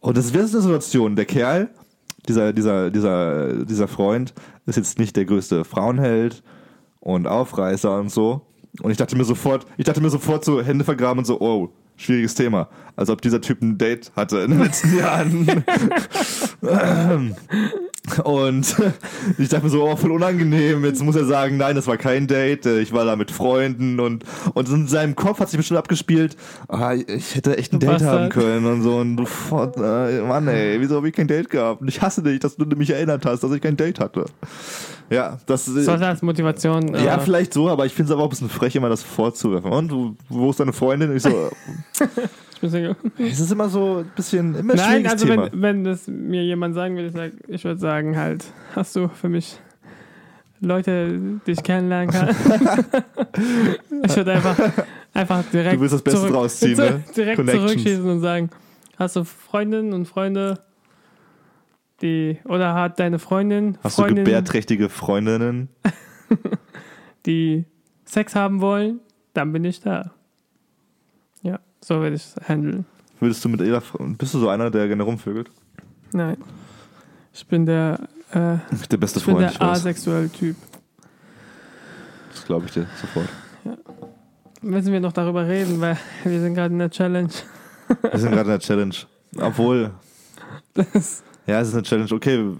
Und 0.00 0.16
das 0.16 0.26
ist 0.26 0.36
eine 0.36 0.46
Situation, 0.48 1.14
der 1.14 1.26
Kerl, 1.26 1.70
dieser, 2.28 2.52
dieser, 2.52 2.90
dieser, 2.90 3.64
dieser 3.64 3.86
Freund 3.86 4.34
ist 4.66 4.76
jetzt 4.76 4.98
nicht 4.98 5.14
der 5.16 5.26
größte 5.26 5.64
Frauenheld 5.64 6.42
und 6.98 7.28
Aufreißer 7.28 8.00
und 8.00 8.10
so. 8.10 8.42
Und 8.82 8.90
ich 8.90 8.96
dachte 8.96 9.16
mir 9.16 9.24
sofort, 9.24 9.64
ich 9.76 9.84
dachte 9.84 10.00
mir 10.00 10.10
sofort 10.10 10.44
so 10.44 10.60
Hände 10.60 10.84
vergraben 10.84 11.20
und 11.20 11.24
so, 11.24 11.40
oh, 11.40 11.70
schwieriges 11.96 12.34
Thema. 12.34 12.68
Als 12.96 13.10
ob 13.10 13.22
dieser 13.22 13.40
Typ 13.40 13.62
ein 13.62 13.78
Date 13.78 14.12
hatte 14.14 14.38
in 14.38 14.50
den 14.52 14.60
letzten 14.60 14.96
Jahren. 14.98 15.64
Und 18.22 18.76
ich 19.38 19.48
dachte 19.48 19.64
mir 19.64 19.70
so, 19.70 19.82
oh, 19.82 19.96
voll 19.96 20.12
unangenehm. 20.12 20.84
Jetzt 20.84 21.02
muss 21.02 21.16
er 21.16 21.24
sagen, 21.24 21.56
nein, 21.56 21.74
das 21.74 21.86
war 21.86 21.96
kein 21.96 22.26
Date. 22.26 22.66
Ich 22.66 22.92
war 22.92 23.04
da 23.04 23.16
mit 23.16 23.30
Freunden 23.30 23.98
und, 23.98 24.24
und 24.52 24.68
in 24.68 24.86
seinem 24.86 25.16
Kopf 25.16 25.40
hat 25.40 25.48
sich 25.48 25.56
bestimmt 25.56 25.78
abgespielt, 25.78 26.36
ah, 26.68 26.92
ich 26.92 27.34
hätte 27.34 27.56
echt 27.56 27.72
ein 27.72 27.80
Date 27.80 28.02
haben 28.02 28.28
Bastard. 28.28 28.32
können 28.32 28.66
und 28.66 28.82
so. 28.82 28.96
Und 28.96 29.16
du, 29.16 29.24
Fott, 29.24 29.76
äh, 29.76 30.20
Mann, 30.20 30.48
ey, 30.48 30.80
wieso 30.80 30.96
habe 30.96 31.08
ich 31.08 31.14
kein 31.14 31.28
Date 31.28 31.48
gehabt? 31.48 31.80
Und 31.80 31.88
ich 31.88 32.02
hasse 32.02 32.22
dich, 32.22 32.40
dass 32.40 32.56
du 32.56 32.66
mich 32.76 32.90
erinnert 32.90 33.24
hast, 33.24 33.42
dass 33.42 33.52
ich 33.52 33.62
kein 33.62 33.76
Date 33.76 34.00
hatte. 34.00 34.26
Ja, 35.10 35.38
das 35.46 35.64
sollte 35.64 36.06
als 36.06 36.22
Motivation. 36.22 36.94
ja, 36.94 37.16
äh, 37.16 37.20
vielleicht 37.20 37.54
so, 37.54 37.68
aber 37.68 37.86
ich 37.86 37.94
finde 37.94 38.10
es 38.10 38.12
aber 38.12 38.22
auch 38.22 38.26
ein 38.26 38.30
bisschen 38.30 38.48
frech, 38.50 38.74
immer 38.76 38.88
das 38.88 39.02
vorzuwerfen. 39.02 39.70
Und 39.70 39.92
wo, 39.92 40.14
wo 40.28 40.50
ist 40.50 40.60
deine 40.60 40.72
Freundin? 40.72 41.10
Und 41.10 41.16
ich 41.16 41.22
so, 41.22 41.30
sicher. 42.68 42.96
es 43.18 43.40
ist 43.40 43.52
immer 43.52 43.68
so 43.68 43.98
ein 43.98 44.10
bisschen, 44.16 44.54
immer 44.54 44.74
ein 44.74 44.78
Nein, 44.78 45.06
also 45.06 45.26
Thema. 45.26 45.50
wenn, 45.52 45.62
wenn 45.62 45.84
das 45.84 46.06
mir 46.06 46.44
jemand 46.44 46.74
sagen 46.74 46.96
würde, 46.96 47.08
ich, 47.08 47.14
sag, 47.14 47.32
ich 47.48 47.64
würde 47.64 47.80
sagen 47.80 48.16
halt, 48.16 48.44
hast 48.74 48.96
du 48.96 49.08
für 49.08 49.28
mich 49.28 49.58
Leute, 50.60 51.18
die 51.46 51.50
ich 51.50 51.62
kennenlernen 51.62 52.10
kann? 52.10 52.28
ich 54.04 54.16
würde 54.16 54.32
einfach, 54.32 54.56
einfach 55.12 55.44
direkt 55.52 55.76
Du 55.76 55.80
willst 55.80 55.94
das 55.94 56.02
Beste 56.02 56.20
zurück, 56.20 56.32
draus 56.32 56.58
ziehen, 56.58 56.76
ne? 56.76 57.02
direkt 57.16 57.50
zurückschießen 57.50 58.08
und 58.08 58.20
sagen, 58.20 58.50
hast 58.96 59.16
du 59.16 59.24
Freundinnen 59.24 59.92
und 59.92 60.06
Freunde, 60.06 60.60
die, 62.02 62.38
oder 62.44 62.74
hat 62.74 62.98
deine 62.98 63.18
Freundin 63.18 63.78
Hast 63.82 63.98
du 63.98 64.02
Freundin, 64.02 64.24
gebärträchtige 64.24 64.88
Freundinnen? 64.88 65.68
die 67.26 67.64
Sex 68.04 68.34
haben 68.34 68.60
wollen, 68.60 69.00
dann 69.32 69.52
bin 69.52 69.64
ich 69.64 69.80
da. 69.80 70.12
Ja, 71.84 71.96
so 71.96 72.00
würde 72.00 72.16
ich 72.16 72.22
es 72.22 72.48
handeln. 72.48 72.86
Würdest 73.20 73.44
du 73.44 73.48
mit 73.48 73.60
jeder, 73.60 73.82
bist 74.18 74.34
du 74.34 74.38
so 74.38 74.48
einer, 74.48 74.70
der 74.70 74.88
gerne 74.88 75.02
rumvögelt? 75.02 75.50
Nein. 76.12 76.36
Ich 77.32 77.46
bin 77.46 77.66
der, 77.66 78.00
äh, 78.32 78.56
Der 78.90 78.96
beste 78.96 79.18
ich 79.18 79.24
bin 79.26 79.36
Freund, 79.36 79.54
der 79.54 79.62
asexuelle 79.62 80.30
Typ. 80.30 80.56
Das 82.32 82.44
glaube 82.44 82.66
ich 82.66 82.72
dir 82.72 82.86
sofort. 83.00 83.28
Müssen 84.62 84.92
wir 84.92 85.00
noch 85.00 85.12
darüber 85.12 85.46
reden, 85.46 85.80
weil 85.80 85.98
wir 86.24 86.40
sind 86.40 86.54
gerade 86.54 86.72
in 86.72 86.78
der 86.78 86.90
Challenge. 86.90 87.30
Wir 88.02 88.18
sind 88.18 88.30
gerade 88.30 88.44
in 88.44 88.58
der 88.58 88.60
Challenge. 88.60 88.94
Obwohl, 89.36 89.90
Das, 90.74 91.22
ja, 91.46 91.60
es 91.60 91.68
ist 91.68 91.74
eine 91.74 91.82
Challenge. 91.82 92.12
Okay, 92.12 92.52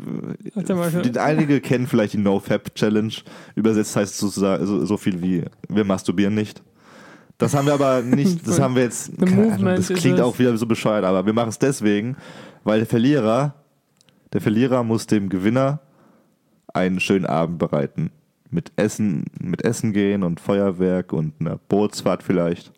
die, 1.02 1.18
einige 1.18 1.60
kennen 1.60 1.86
vielleicht 1.86 2.12
die 2.12 2.18
No-Fap-Challenge. 2.18 3.14
Übersetzt 3.54 3.96
heißt 3.96 4.12
es 4.12 4.18
sozusagen 4.20 4.66
so, 4.66 4.84
so 4.84 4.96
viel 4.96 5.20
wie, 5.22 5.44
wir 5.68 5.84
masturbieren 5.84 6.34
nicht. 6.34 6.62
Das 7.38 7.54
haben 7.54 7.66
wir 7.66 7.74
aber 7.74 8.02
nicht, 8.02 8.46
das 8.46 8.60
haben 8.60 8.74
wir 8.76 8.82
jetzt, 8.84 9.10
Ahnung, 9.20 9.64
das 9.64 9.88
klingt 9.88 10.20
auch 10.20 10.38
wieder 10.38 10.56
so 10.56 10.66
bescheuert, 10.66 11.04
aber 11.04 11.26
wir 11.26 11.32
machen 11.32 11.48
es 11.48 11.58
deswegen, 11.58 12.16
weil 12.62 12.78
der 12.80 12.86
Verlierer, 12.86 13.54
der 14.32 14.40
Verlierer 14.40 14.82
muss 14.84 15.06
dem 15.06 15.28
Gewinner 15.28 15.80
einen 16.72 17.00
schönen 17.00 17.26
Abend 17.26 17.58
bereiten. 17.58 18.10
Mit 18.50 18.72
Essen, 18.76 19.24
mit 19.40 19.64
Essen 19.64 19.92
gehen 19.92 20.22
und 20.22 20.38
Feuerwerk 20.38 21.12
und 21.12 21.34
einer 21.40 21.56
Bootsfahrt 21.68 22.22
vielleicht. 22.22 22.72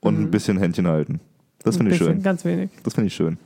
Und 0.00 0.18
ein 0.18 0.24
Mhm. 0.24 0.30
bisschen 0.30 0.58
Händchen 0.58 0.86
halten. 0.86 1.20
Das 1.62 1.78
finde 1.78 1.92
ich 1.92 1.96
schön. 1.98 2.22
Ganz 2.22 2.44
wenig. 2.44 2.70
Das 2.84 2.94
finde 2.94 3.08
ich 3.08 3.14
schön. 3.14 3.38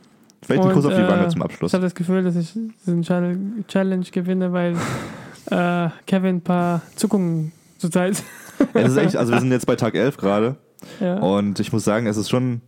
Vielleicht 0.42 0.62
einen 0.62 0.70
Und, 0.70 0.76
Kuss 0.76 0.86
auf 0.86 0.94
die 0.94 1.02
Wange 1.06 1.26
äh, 1.26 1.28
zum 1.28 1.42
Abschluss. 1.42 1.70
Ich 1.70 1.74
habe 1.74 1.84
das 1.84 1.94
Gefühl, 1.94 2.22
dass 2.24 2.34
ich 2.34 2.52
diesen 2.52 3.02
Challenge 3.02 3.64
Challenge 3.68 4.04
gewinne, 4.10 4.52
weil 4.52 4.74
äh, 5.50 5.88
Kevin 6.06 6.36
ein 6.36 6.40
paar 6.40 6.82
Zuckungen 6.96 7.52
zurzeit. 7.80 8.22
Ja, 8.58 8.82
das 8.82 8.92
ist 8.92 8.98
echt, 8.98 9.16
also 9.16 9.32
wir 9.32 9.40
sind 9.40 9.50
jetzt 9.50 9.66
bei 9.66 9.76
Tag 9.76 9.94
11 9.94 10.16
gerade 10.16 10.56
ja. 11.00 11.18
und 11.18 11.58
ich 11.60 11.72
muss 11.72 11.84
sagen, 11.84 12.06
es 12.06 12.16
ist 12.16 12.30
schon 12.30 12.60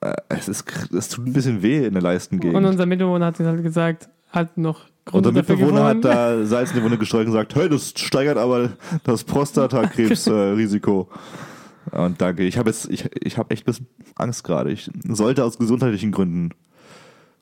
Äh, 0.00 0.14
es, 0.28 0.48
ist, 0.48 0.64
es 0.92 1.08
tut 1.08 1.26
ein 1.26 1.32
bisschen 1.32 1.62
weh 1.62 1.84
in 1.84 1.92
der 1.92 2.02
Leistengegend. 2.02 2.56
Und 2.56 2.64
unser 2.64 2.86
Mitbewohner 2.86 3.26
hat 3.26 3.38
halt 3.38 3.62
gesagt, 3.62 4.08
hat 4.30 4.56
noch 4.56 4.86
Gründe 5.04 5.28
Unser 5.28 5.40
Mitbewohner 5.40 5.84
hat 5.84 6.04
da 6.04 6.44
Salz 6.44 6.70
in 6.70 6.76
die 6.76 6.82
Wunde 6.82 6.98
gestreut 6.98 7.20
und 7.20 7.32
gesagt, 7.32 7.54
hey, 7.54 7.68
das 7.68 7.92
steigert 7.96 8.38
aber 8.38 8.70
das 9.04 9.24
Prostatakrebsrisiko. 9.24 11.08
und 11.90 12.20
danke. 12.20 12.44
Ich 12.44 12.58
habe 12.58 12.70
jetzt, 12.70 12.88
ich, 12.90 13.08
ich 13.22 13.38
habe 13.38 13.50
echt 13.50 13.62
ein 13.62 13.66
bisschen 13.66 13.86
Angst 14.16 14.44
gerade. 14.44 14.70
Ich 14.70 14.90
sollte 15.08 15.44
aus 15.44 15.58
gesundheitlichen 15.58 16.12
Gründen 16.12 16.50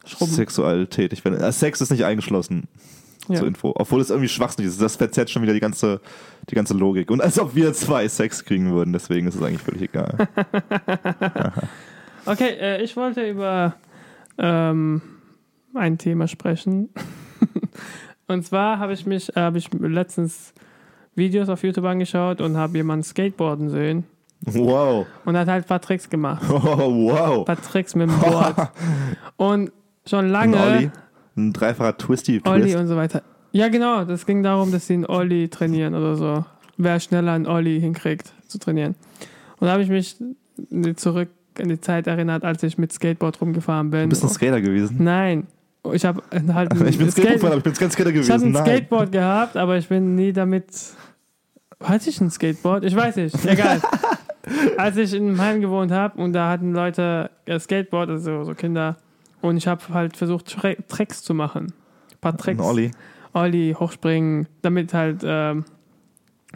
Schrubben. 0.05 0.33
sexuell 0.33 0.87
tätig 0.87 1.25
werden. 1.25 1.41
Äh, 1.41 1.53
Sex 1.53 1.81
ist 1.81 1.91
nicht 1.91 2.05
eingeschlossen. 2.05 2.69
Ja. 3.29 3.37
Zur 3.37 3.49
Info. 3.49 3.73
Obwohl 3.77 4.01
es 4.01 4.11
irgendwie 4.11 4.29
schwachsinnig 4.29 4.71
ist. 4.71 4.81
Das 4.81 4.97
verzerrt 4.97 5.31
schon 5.31 5.43
wieder 5.43 5.53
die 5.53 5.61
ganze, 5.61 6.01
die 6.51 6.55
ganze 6.55 6.75
Logik. 6.75 7.11
Und 7.11 7.21
als 7.21 7.39
ob 7.39 7.55
wir 7.55 7.73
zwei 7.73 8.09
Sex 8.09 8.45
kriegen 8.45 8.73
würden. 8.73 8.93
Deswegen 8.93 9.27
ist 9.27 9.35
es 9.35 9.43
eigentlich 9.43 9.63
völlig 9.63 9.83
egal. 9.83 10.29
Okay, 12.29 12.59
äh, 12.61 12.83
ich 12.83 12.95
wollte 12.95 13.27
über 13.27 13.75
ähm, 14.37 15.01
ein 15.73 15.97
Thema 15.97 16.29
sprechen. 16.29 16.91
und 18.27 18.45
zwar 18.45 18.79
habe 18.79 18.93
ich 18.93 19.07
mich, 19.07 19.35
äh, 19.35 19.41
habe 19.41 19.57
ich 19.57 19.73
letztens 19.73 20.53
Videos 21.15 21.49
auf 21.49 21.63
YouTube 21.63 21.87
angeschaut 21.87 22.43
und 22.43 22.59
habe 22.59 22.77
jemanden 22.77 23.03
Skateboarden 23.03 23.71
sehen 23.71 24.05
wow. 24.43 25.07
und 25.25 25.39
hat 25.39 25.49
halt 25.49 25.65
ein 25.65 25.69
paar 25.69 25.81
Tricks 25.81 26.11
gemacht. 26.11 26.43
Oh, 26.51 27.09
wow. 27.09 27.39
Ein 27.39 27.45
paar 27.47 27.63
Tricks 27.63 27.95
mit 27.95 28.11
dem 28.11 28.19
Board. 28.19 28.73
und 29.39 29.73
schon 30.07 30.29
lange. 30.29 30.93
Ein 31.39 31.53
dreifacher 31.53 31.97
Twisty 31.97 32.41
Olli 32.45 32.63
Twist. 32.63 32.77
und 32.77 32.87
so 32.89 32.97
weiter. 32.97 33.23
Ja, 33.53 33.69
genau. 33.69 34.05
Das 34.05 34.27
ging 34.27 34.43
darum, 34.43 34.73
dass 34.73 34.87
sie 34.87 34.95
einen 34.95 35.07
Olli 35.07 35.49
trainieren 35.49 35.95
oder 35.95 36.17
so. 36.17 36.45
Wer 36.77 37.01
schneller 37.01 37.33
einen 37.33 37.47
Olli 37.47 37.81
hinkriegt 37.81 38.33
zu 38.47 38.59
trainieren. 38.59 38.95
Und 39.59 39.67
da 39.67 39.73
habe 39.73 39.83
ich 39.83 39.89
mich 39.89 40.17
zurück 40.97 41.29
in 41.59 41.69
die 41.69 41.81
Zeit 41.81 42.07
erinnert, 42.07 42.45
als 42.45 42.63
ich 42.63 42.79
mit 42.79 42.93
Skateboard 42.93 43.41
rumgefahren 43.41 43.91
bin. 43.91 44.03
Du 44.03 44.09
bist 44.11 44.23
ein 44.23 44.29
Skater 44.29 44.61
gewesen. 44.61 44.97
Nein. 45.01 45.47
Ich 45.93 46.05
habe 46.05 46.23
halt 46.53 46.73
Ich 46.89 46.99
bin 46.99 47.11
Skate- 47.11 47.25
Skateboard, 47.25 47.53
aber 47.53 47.57
ich 47.59 47.63
bin 47.65 47.73
kein 47.75 47.91
Skater 47.91 48.11
ich 48.11 48.17
habe 48.17 48.27
gewesen. 48.27 48.47
ein 48.47 48.53
Nein. 48.53 48.65
Skateboard 48.65 49.13
gehabt, 49.13 49.57
aber 49.57 49.77
ich 49.79 49.89
bin 49.89 50.15
nie 50.15 50.33
damit. 50.33 50.67
Hatte 51.83 52.11
ich 52.11 52.21
ein 52.21 52.31
Skateboard? 52.31 52.85
Ich 52.85 52.95
weiß 52.95 53.17
nicht. 53.17 53.45
Egal. 53.45 53.81
Als 54.77 54.97
ich 54.97 55.15
in 55.15 55.29
einem 55.29 55.41
Heim 55.41 55.61
gewohnt 55.61 55.91
habe 55.93 56.21
und 56.23 56.33
da 56.33 56.51
hatten 56.51 56.73
Leute 56.73 57.31
äh, 57.47 57.59
Skateboard, 57.59 58.09
also 58.11 58.45
so 58.45 58.55
Kinder, 58.55 58.97
und 59.41 59.57
ich 59.57 59.67
habe 59.67 59.83
halt 59.93 60.17
versucht, 60.17 60.47
Tre 60.49 60.77
Tricks 60.89 61.23
zu 61.23 61.35
machen. 61.35 61.67
Ein 62.13 62.19
paar 62.21 62.37
Tricks. 62.37 62.61
Ein 62.61 62.67
Olli. 62.67 62.91
Olli 63.35 63.77
hochspringen, 63.79 64.49
damit 64.63 64.95
halt 64.95 65.21
ähm, 65.25 65.65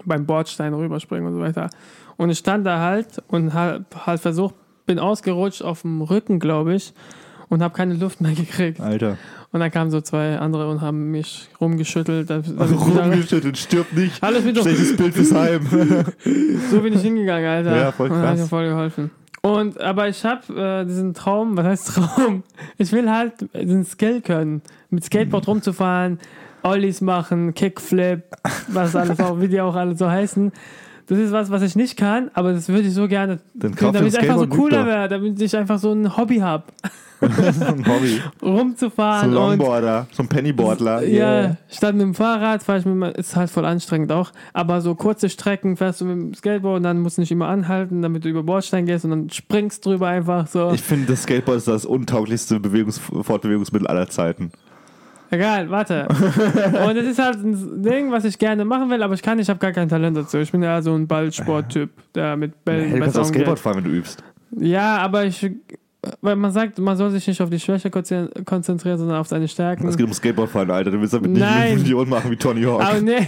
beim 0.04 0.26
Bordstein 0.26 0.74
rüberspringen 0.74 1.26
und 1.28 1.34
so 1.34 1.40
weiter. 1.40 1.70
Und 2.16 2.30
ich 2.30 2.38
stand 2.38 2.66
da 2.66 2.80
halt 2.80 3.22
und 3.28 3.52
halt, 3.54 3.84
halt 4.06 4.20
versucht, 4.20 4.54
bin 4.86 4.98
ausgerutscht 4.98 5.62
auf 5.62 5.82
dem 5.82 6.02
Rücken, 6.02 6.38
glaube 6.40 6.74
ich, 6.74 6.92
und 7.48 7.62
habe 7.62 7.74
keine 7.74 7.94
Luft 7.94 8.20
mehr 8.20 8.32
gekriegt. 8.34 8.80
Alter. 8.80 9.16
Und 9.52 9.60
dann 9.60 9.70
kamen 9.70 9.90
so 9.90 10.00
zwei 10.00 10.38
andere 10.38 10.70
und 10.70 10.80
haben 10.80 11.10
mich 11.10 11.50
rumgeschüttelt. 11.60 12.28
wieder- 12.30 12.42
Rumgeschüttelt, 13.04 13.58
stirb 13.58 13.92
nicht. 13.92 14.22
Alles 14.22 14.44
mit 14.44 14.56
Schlechtes 14.58 14.96
Bild 14.96 15.12
fürs 15.14 15.32
Heim. 15.34 15.66
so 16.70 16.80
bin 16.80 16.94
ich 16.94 17.02
hingegangen, 17.02 17.46
Alter. 17.48 17.76
Ja, 17.76 17.92
voll 17.92 18.08
Und 18.10 18.14
dann 18.16 18.22
hat 18.22 18.28
krass. 18.30 18.40
mir 18.40 18.46
voll 18.48 18.66
geholfen. 18.68 19.10
Und, 19.42 19.80
aber 19.80 20.08
ich 20.08 20.24
habe 20.24 20.54
äh, 20.54 20.84
diesen 20.84 21.14
Traum, 21.14 21.56
was 21.56 21.66
heißt 21.66 21.86
Traum? 21.94 22.44
Ich 22.78 22.92
will 22.92 23.10
halt 23.10 23.34
diesen 23.54 23.84
Skill 23.84 24.20
können, 24.20 24.62
mit 24.90 25.04
Skateboard 25.04 25.48
rumzufahren, 25.48 26.20
Ollies 26.62 27.00
machen, 27.00 27.52
Kickflip, 27.54 28.22
was 28.68 28.94
alles 28.94 29.18
auch, 29.18 29.40
wie 29.40 29.48
die 29.48 29.60
auch 29.60 29.74
alle 29.74 29.96
so 29.96 30.08
heißen. 30.08 30.52
Das 31.06 31.18
ist 31.18 31.32
was, 31.32 31.50
was 31.50 31.62
ich 31.62 31.74
nicht 31.74 31.96
kann, 31.96 32.30
aber 32.34 32.52
das 32.52 32.68
würde 32.68 32.82
ich 32.86 32.94
so 32.94 33.08
gerne, 33.08 33.40
Dann 33.54 33.74
kauf 33.74 33.92
damit 33.92 34.14
ich 34.14 34.20
einfach 34.20 34.38
so 34.38 34.46
cooler 34.46 34.86
wäre, 34.86 35.08
damit 35.08 35.40
ich 35.42 35.56
einfach 35.56 35.78
so 35.80 35.92
ein 35.92 36.16
Hobby 36.16 36.38
habe, 36.38 36.64
ein 37.22 37.86
Hobby. 37.86 38.20
So 38.40 38.46
ein 38.46 38.52
rumzufahren 38.54 39.32
Longboarder, 39.32 40.06
so 40.12 40.22
ein 40.22 40.28
Pennyboardler. 40.28 41.06
ja, 41.06 41.56
statt 41.70 41.94
mit 41.94 42.02
dem 42.02 42.14
Fahrrad 42.14 42.62
fahre 42.62 42.78
ich 42.78 42.84
mit 42.84 42.94
dem, 42.94 43.02
ist 43.02 43.36
halt 43.36 43.50
voll 43.50 43.64
anstrengend 43.64 44.12
auch, 44.12 44.32
aber 44.52 44.80
so 44.80 44.94
kurze 44.94 45.28
Strecken 45.28 45.76
fährst 45.76 46.00
du 46.00 46.04
mit 46.04 46.14
dem 46.14 46.34
Skateboard 46.34 46.78
und 46.78 46.82
dann 46.82 47.00
musst 47.00 47.18
du 47.18 47.22
nicht 47.22 47.32
immer 47.32 47.48
anhalten, 47.48 48.02
damit 48.02 48.24
du 48.24 48.28
über 48.28 48.42
Bordstein 48.42 48.86
gehst 48.86 49.04
und 49.04 49.10
dann 49.10 49.30
springst 49.30 49.84
drüber 49.84 50.08
einfach 50.08 50.46
so. 50.46 50.72
Ich 50.72 50.82
finde, 50.82 51.06
das 51.06 51.22
Skateboard 51.22 51.58
ist 51.58 51.68
das 51.68 51.84
untauglichste 51.84 52.60
Bewegungs 52.60 52.98
Fortbewegungsmittel 52.98 53.86
aller 53.86 54.08
Zeiten. 54.08 54.52
Egal, 55.32 55.70
warte. 55.70 56.06
und 56.86 56.96
es 56.96 57.06
ist 57.06 57.18
halt 57.18 57.36
ein 57.38 57.82
Ding, 57.82 58.12
was 58.12 58.26
ich 58.26 58.38
gerne 58.38 58.66
machen 58.66 58.90
will, 58.90 59.02
aber 59.02 59.14
ich 59.14 59.22
kann, 59.22 59.38
ich 59.38 59.48
habe 59.48 59.58
gar 59.58 59.72
kein 59.72 59.88
Talent 59.88 60.14
dazu. 60.14 60.36
Ich 60.36 60.52
bin 60.52 60.62
ja 60.62 60.82
so 60.82 60.94
ein 60.94 61.06
Ballsporttyp, 61.06 61.90
der 62.14 62.36
mit 62.36 62.62
Bällen 62.66 62.90
Hey, 62.90 62.98
du 62.98 63.00
kannst 63.00 63.18
auch 63.18 63.24
Skateboard 63.24 63.58
fahren, 63.58 63.78
wenn 63.78 63.84
du 63.84 63.90
übst. 63.90 64.22
Ja, 64.58 64.98
aber 64.98 65.24
ich, 65.24 65.50
weil 66.20 66.34
man 66.34 66.50
sagt, 66.50 66.78
man 66.80 66.96
soll 66.96 67.10
sich 67.12 67.26
nicht 67.28 67.40
auf 67.40 67.48
die 67.50 67.60
Schwäche 67.60 67.88
konzen- 67.88 68.28
konzentrieren, 68.44 68.98
sondern 68.98 69.18
auf 69.18 69.28
seine 69.28 69.46
Stärken. 69.46 69.86
Es 69.86 69.96
geht 69.96 70.06
um 70.06 70.12
Skateboardfahren, 70.12 70.70
Alter. 70.70 70.90
Du 70.90 71.00
willst 71.00 71.14
damit 71.14 71.30
nicht 71.30 71.40
Nein. 71.40 71.62
eine 71.72 71.76
Million 71.76 72.08
machen 72.08 72.30
wie 72.30 72.36
Tony 72.36 72.62
Hawk. 72.64 72.82
aber 72.82 73.00
nee, 73.00 73.24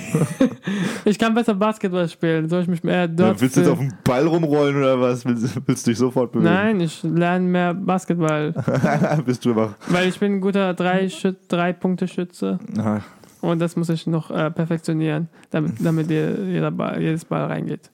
ich 1.04 1.19
kann 1.19 1.35
besser 1.35 1.54
Basketball 1.54 2.09
spielen. 2.09 2.49
Soll 2.49 2.62
ich 2.62 2.69
mich 2.69 2.83
mehr 2.83 3.02
Ja, 3.02 3.07
dort 3.07 3.40
willst 3.40 3.57
du 3.57 3.61
jetzt 3.61 3.71
auf 3.71 3.78
dem 3.78 3.93
Ball 4.02 4.26
rumrollen 4.26 4.76
oder 4.76 5.00
was? 5.00 5.25
Willst, 5.25 5.61
willst 5.66 5.87
du 5.87 5.90
dich 5.93 5.99
sofort 5.99 6.33
bewegen? 6.33 6.52
Nein, 6.52 6.81
ich 6.81 7.02
lerne 7.04 7.47
mehr 7.47 7.75
Basketball, 7.75 8.52
Bist 9.25 9.45
du 9.45 9.50
einfach. 9.50 9.75
weil 9.88 10.09
ich 10.09 10.19
bin 10.19 10.33
ein 10.35 10.40
guter 10.40 10.75
Drei-Punkte-Schütze 10.75 12.59
Ah, 12.78 13.00
und 13.40 13.61
das 13.61 13.76
muss 13.76 13.88
ich 13.88 14.07
noch 14.07 14.31
äh, 14.31 14.50
perfektionieren, 14.50 15.28
damit, 15.50 15.75
damit 15.78 16.11
jeder 16.11 16.71
Ball, 16.71 17.00
jedes 17.00 17.25
Ball 17.25 17.45
reingeht. 17.45 17.90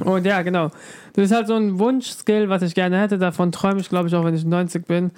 Und 0.00 0.24
ja, 0.26 0.42
genau. 0.42 0.70
Das 1.12 1.26
ist 1.26 1.32
halt 1.32 1.46
so 1.46 1.54
ein 1.54 1.78
Wunschskill, 1.78 2.48
was 2.48 2.62
ich 2.62 2.74
gerne 2.74 2.98
hätte. 2.98 3.18
Davon 3.18 3.52
träume 3.52 3.80
ich, 3.80 3.88
glaube 3.88 4.08
ich, 4.08 4.14
auch 4.14 4.24
wenn 4.24 4.34
ich 4.34 4.44
90 4.44 4.86
bin. 4.86 5.10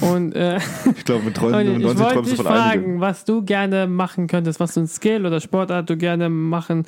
Und, 0.00 0.34
äh, 0.34 0.58
Ich 0.96 1.04
glaube, 1.04 1.24
mit 1.24 1.38
und 1.38 1.50
Träumen 1.52 1.80
ich 1.80 1.82
90 1.82 1.98
wollte 1.98 2.14
träumst 2.14 2.32
du 2.32 2.36
dich 2.36 2.42
von 2.44 2.52
einigen. 2.52 2.70
fragen, 2.70 3.00
was 3.00 3.24
du 3.24 3.42
gerne 3.42 3.86
machen 3.86 4.26
könntest, 4.28 4.60
was 4.60 4.74
für 4.74 4.80
ein 4.80 4.86
Skill 4.86 5.26
oder 5.26 5.40
Sportart 5.40 5.90
du 5.90 5.96
gerne 5.96 6.28
machen, 6.28 6.86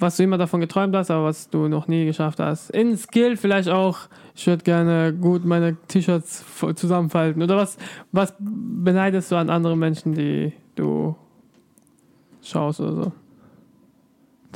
was 0.00 0.16
du 0.16 0.24
immer 0.24 0.38
davon 0.38 0.60
geträumt 0.60 0.94
hast, 0.94 1.10
aber 1.10 1.24
was 1.24 1.50
du 1.50 1.68
noch 1.68 1.88
nie 1.88 2.04
geschafft 2.04 2.40
hast. 2.40 2.70
In 2.70 2.96
Skill 2.96 3.36
vielleicht 3.36 3.68
auch, 3.68 3.98
ich 4.34 4.46
würde 4.46 4.64
gerne 4.64 5.12
gut 5.12 5.44
meine 5.44 5.76
T-Shirts 5.88 6.44
zusammenfalten. 6.74 7.42
Oder 7.42 7.56
was, 7.56 7.76
was 8.12 8.34
beneidest 8.38 9.30
du 9.30 9.36
an 9.36 9.50
anderen 9.50 9.78
Menschen, 9.78 10.14
die 10.14 10.52
du 10.76 11.16
schaust 12.42 12.80
oder 12.80 12.92
so? 12.92 13.12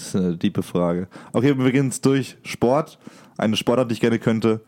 Das 0.03 0.15
ist 0.15 0.17
eine 0.17 0.39
tiefe 0.39 0.63
Frage. 0.63 1.09
Okay, 1.33 1.57
wir 1.57 1.71
gehen 1.73 1.87
jetzt 1.87 2.05
durch. 2.05 2.37
Sport. 2.43 2.99
Eine 3.39 3.57
Sportart, 3.57 3.91
die 3.91 3.95
ich 3.95 4.01
gerne 4.01 4.19
könnte. 4.19 4.61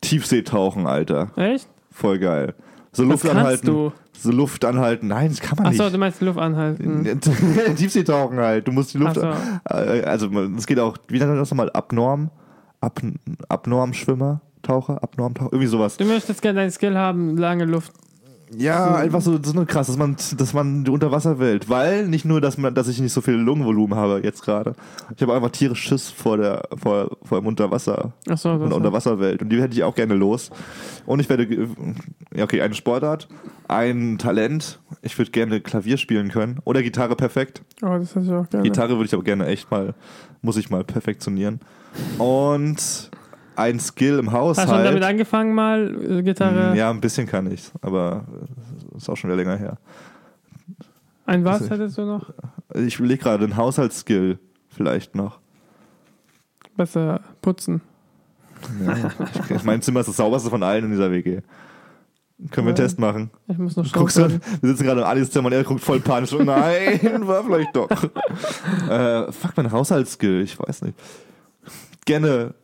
Tiefseetauchen, 0.00 0.86
Alter. 0.86 1.30
Echt? 1.36 1.68
Voll 1.90 2.18
geil. 2.18 2.54
So 2.92 3.04
Luft 3.04 3.28
anhalten. 3.28 3.66
du. 3.66 3.92
So 4.16 4.30
Luft 4.30 4.64
anhalten. 4.64 5.08
Nein, 5.08 5.28
das 5.30 5.40
kann 5.40 5.56
man 5.56 5.66
Achso, 5.66 5.82
nicht. 5.84 5.94
du 5.94 5.98
meinst 5.98 6.20
Luft 6.20 6.38
anhalten. 6.38 7.20
Tiefseetauchen 7.76 8.38
halt. 8.38 8.68
Du 8.68 8.72
musst 8.72 8.94
die 8.94 8.98
Luft. 8.98 9.18
Ach 9.18 9.36
Äh, 9.70 10.02
Also, 10.02 10.28
es 10.56 10.66
geht 10.66 10.78
auch, 10.78 10.96
wie 11.08 11.18
nennt 11.18 11.30
man 11.30 11.38
das 11.38 11.50
nochmal? 11.50 11.70
Abnorm? 11.70 12.30
Ab, 12.80 13.00
Abnormschwimmer? 13.48 14.40
Taucher? 14.62 15.02
Abnormtaucher? 15.02 15.52
Irgendwie 15.52 15.66
sowas. 15.68 15.96
Du 15.96 16.04
möchtest 16.04 16.40
gerne 16.42 16.60
deinen 16.60 16.70
Skill 16.70 16.96
haben, 16.96 17.36
lange 17.36 17.64
Luft. 17.64 17.92
Ja, 18.56 18.96
einfach 18.96 19.20
so, 19.20 19.38
so 19.42 19.64
krass, 19.64 19.86
dass 19.86 19.96
man, 19.96 20.16
dass 20.36 20.52
man 20.52 20.84
die 20.84 20.90
Unterwasserwelt, 20.90 21.68
weil 21.68 22.06
nicht 22.06 22.24
nur, 22.24 22.40
dass 22.40 22.58
man, 22.58 22.74
dass 22.74 22.88
ich 22.88 23.00
nicht 23.00 23.12
so 23.12 23.20
viel 23.20 23.34
Lungenvolumen 23.34 23.98
habe 23.98 24.20
jetzt 24.22 24.42
gerade. 24.42 24.74
Ich 25.14 25.22
habe 25.22 25.34
einfach 25.34 25.50
tierisch 25.50 25.80
Schiss 25.80 26.10
vor 26.10 26.36
der, 26.36 26.62
vor, 26.76 27.16
vor 27.22 27.40
dem 27.40 27.46
Unterwasser, 27.46 28.12
Achso, 28.28 28.52
in 28.52 28.60
der 28.60 28.68
das 28.68 28.76
Unterwasserwelt. 28.76 29.42
Und 29.42 29.50
die 29.50 29.60
hätte 29.60 29.74
ich 29.74 29.84
auch 29.84 29.94
gerne 29.94 30.14
los. 30.14 30.50
Und 31.06 31.20
ich 31.20 31.28
werde, 31.28 31.46
ja, 32.34 32.44
okay, 32.44 32.60
eine 32.60 32.74
Sportart, 32.74 33.28
ein 33.68 34.18
Talent. 34.18 34.80
Ich 35.02 35.18
würde 35.18 35.30
gerne 35.30 35.60
Klavier 35.60 35.96
spielen 35.96 36.30
können. 36.30 36.60
Oder 36.64 36.82
Gitarre 36.82 37.16
perfekt. 37.16 37.62
oh, 37.82 37.98
das 37.98 38.14
hätte 38.14 38.26
ich 38.26 38.32
auch 38.32 38.48
gerne. 38.48 38.64
Gitarre 38.64 38.90
würde 38.90 39.06
ich 39.06 39.14
aber 39.14 39.24
gerne 39.24 39.46
echt 39.46 39.70
mal, 39.70 39.94
muss 40.42 40.56
ich 40.56 40.70
mal 40.70 40.84
perfektionionieren. 40.84 41.60
Und 42.18 43.10
ein 43.56 43.78
Skill 43.80 44.18
im 44.18 44.32
Hast 44.32 44.58
du 44.58 44.68
schon 44.68 44.84
damit 44.84 45.02
angefangen 45.02 45.54
mal, 45.54 45.94
äh, 46.18 46.22
Gitarre? 46.22 46.70
Hm, 46.70 46.76
Ja, 46.76 46.90
ein 46.90 47.00
bisschen 47.00 47.26
kann 47.26 47.50
ich, 47.50 47.70
aber 47.80 48.24
äh, 48.92 48.96
ist 48.96 49.08
auch 49.08 49.16
schon 49.16 49.30
wieder 49.30 49.36
länger 49.36 49.56
her. 49.56 49.78
Ein 51.26 51.44
was 51.44 51.60
Das- 51.60 51.70
hättest 51.70 51.98
du 51.98 52.02
noch? 52.02 52.30
Ich 52.74 52.98
überlege 52.98 53.22
gerade, 53.22 53.44
ein 53.44 53.56
Haushaltsskill 53.56 54.38
vielleicht 54.68 55.14
noch. 55.14 55.38
Besser 56.76 57.20
putzen. 57.40 57.80
Ja, 58.84 59.10
ich, 59.50 59.62
mein 59.64 59.80
Zimmer 59.82 60.00
ist 60.00 60.08
das 60.08 60.16
sauberste 60.16 60.50
von 60.50 60.62
allen 60.62 60.84
in 60.86 60.90
dieser 60.90 61.10
WG. 61.10 61.40
Können 62.50 62.66
wir 62.66 62.70
einen. 62.70 62.74
Test 62.76 62.98
machen? 62.98 63.30
Ich 63.46 63.56
muss 63.58 63.76
noch 63.76 63.90
Guckst 63.92 64.16
du, 64.16 64.28
wir 64.28 64.40
sitzen 64.62 64.84
gerade 64.84 65.00
in 65.02 65.06
Alis 65.06 65.30
Zimmer 65.30 65.46
und 65.46 65.52
er 65.52 65.62
guckt 65.62 65.80
voll 65.80 66.00
panisch. 66.00 66.30
So, 66.30 66.38
Nein, 66.42 66.98
war 67.26 67.44
vielleicht 67.44 67.76
doch. 67.76 67.88
äh, 68.90 69.30
fuck, 69.30 69.52
mein 69.56 69.70
Haushaltsskill, 69.70 70.40
ich 70.42 70.58
weiß 70.58 70.82
nicht. 70.82 70.98
Gerne, 72.06 72.54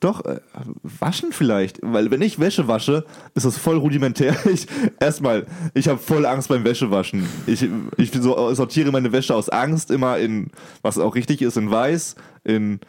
doch, 0.00 0.24
äh, 0.24 0.40
waschen 0.82 1.32
vielleicht. 1.32 1.78
Weil 1.82 2.10
wenn 2.10 2.22
ich 2.22 2.38
Wäsche 2.38 2.68
wasche, 2.68 3.04
ist 3.34 3.46
das 3.46 3.56
voll 3.58 3.76
rudimentär. 3.76 4.36
Ich, 4.48 4.66
erstmal, 4.98 5.46
ich 5.74 5.88
habe 5.88 5.98
voll 5.98 6.24
Angst 6.24 6.48
beim 6.48 6.64
Wäschewaschen. 6.64 7.28
Ich, 7.46 7.68
ich 7.96 8.12
so, 8.12 8.54
sortiere 8.54 8.90
meine 8.92 9.12
Wäsche 9.12 9.34
aus 9.34 9.48
Angst 9.48 9.90
immer 9.90 10.18
in, 10.18 10.50
was 10.80 10.98
auch 10.98 11.14
richtig 11.14 11.42
ist, 11.42 11.56
in 11.56 11.70
weiß, 11.70 12.14
in 12.44 12.80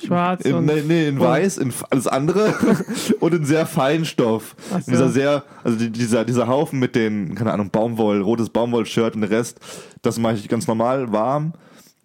Schwarz 0.00 0.42
In, 0.42 0.54
und. 0.54 0.66
nee, 0.66 0.82
nee, 0.86 1.08
in 1.08 1.20
weiß, 1.20 1.58
in 1.58 1.72
alles 1.90 2.06
andere 2.06 2.54
und 3.20 3.34
in 3.34 3.44
sehr 3.44 3.66
feinen 3.66 4.04
Stoff. 4.04 4.54
So. 4.70 4.90
Dieser 4.90 5.08
sehr, 5.10 5.44
also 5.64 5.78
die, 5.78 5.90
dieser, 5.90 6.24
dieser 6.24 6.46
Haufen 6.46 6.78
mit 6.78 6.94
den, 6.94 7.34
keine 7.34 7.52
Ahnung, 7.52 7.70
Baumwoll, 7.70 8.20
rotes 8.20 8.48
Baumwoll-Shirt 8.48 9.14
und 9.14 9.22
der 9.22 9.30
Rest, 9.30 9.60
das 10.02 10.18
mache 10.18 10.34
ich 10.34 10.48
ganz 10.48 10.66
normal 10.66 11.12
warm. 11.12 11.52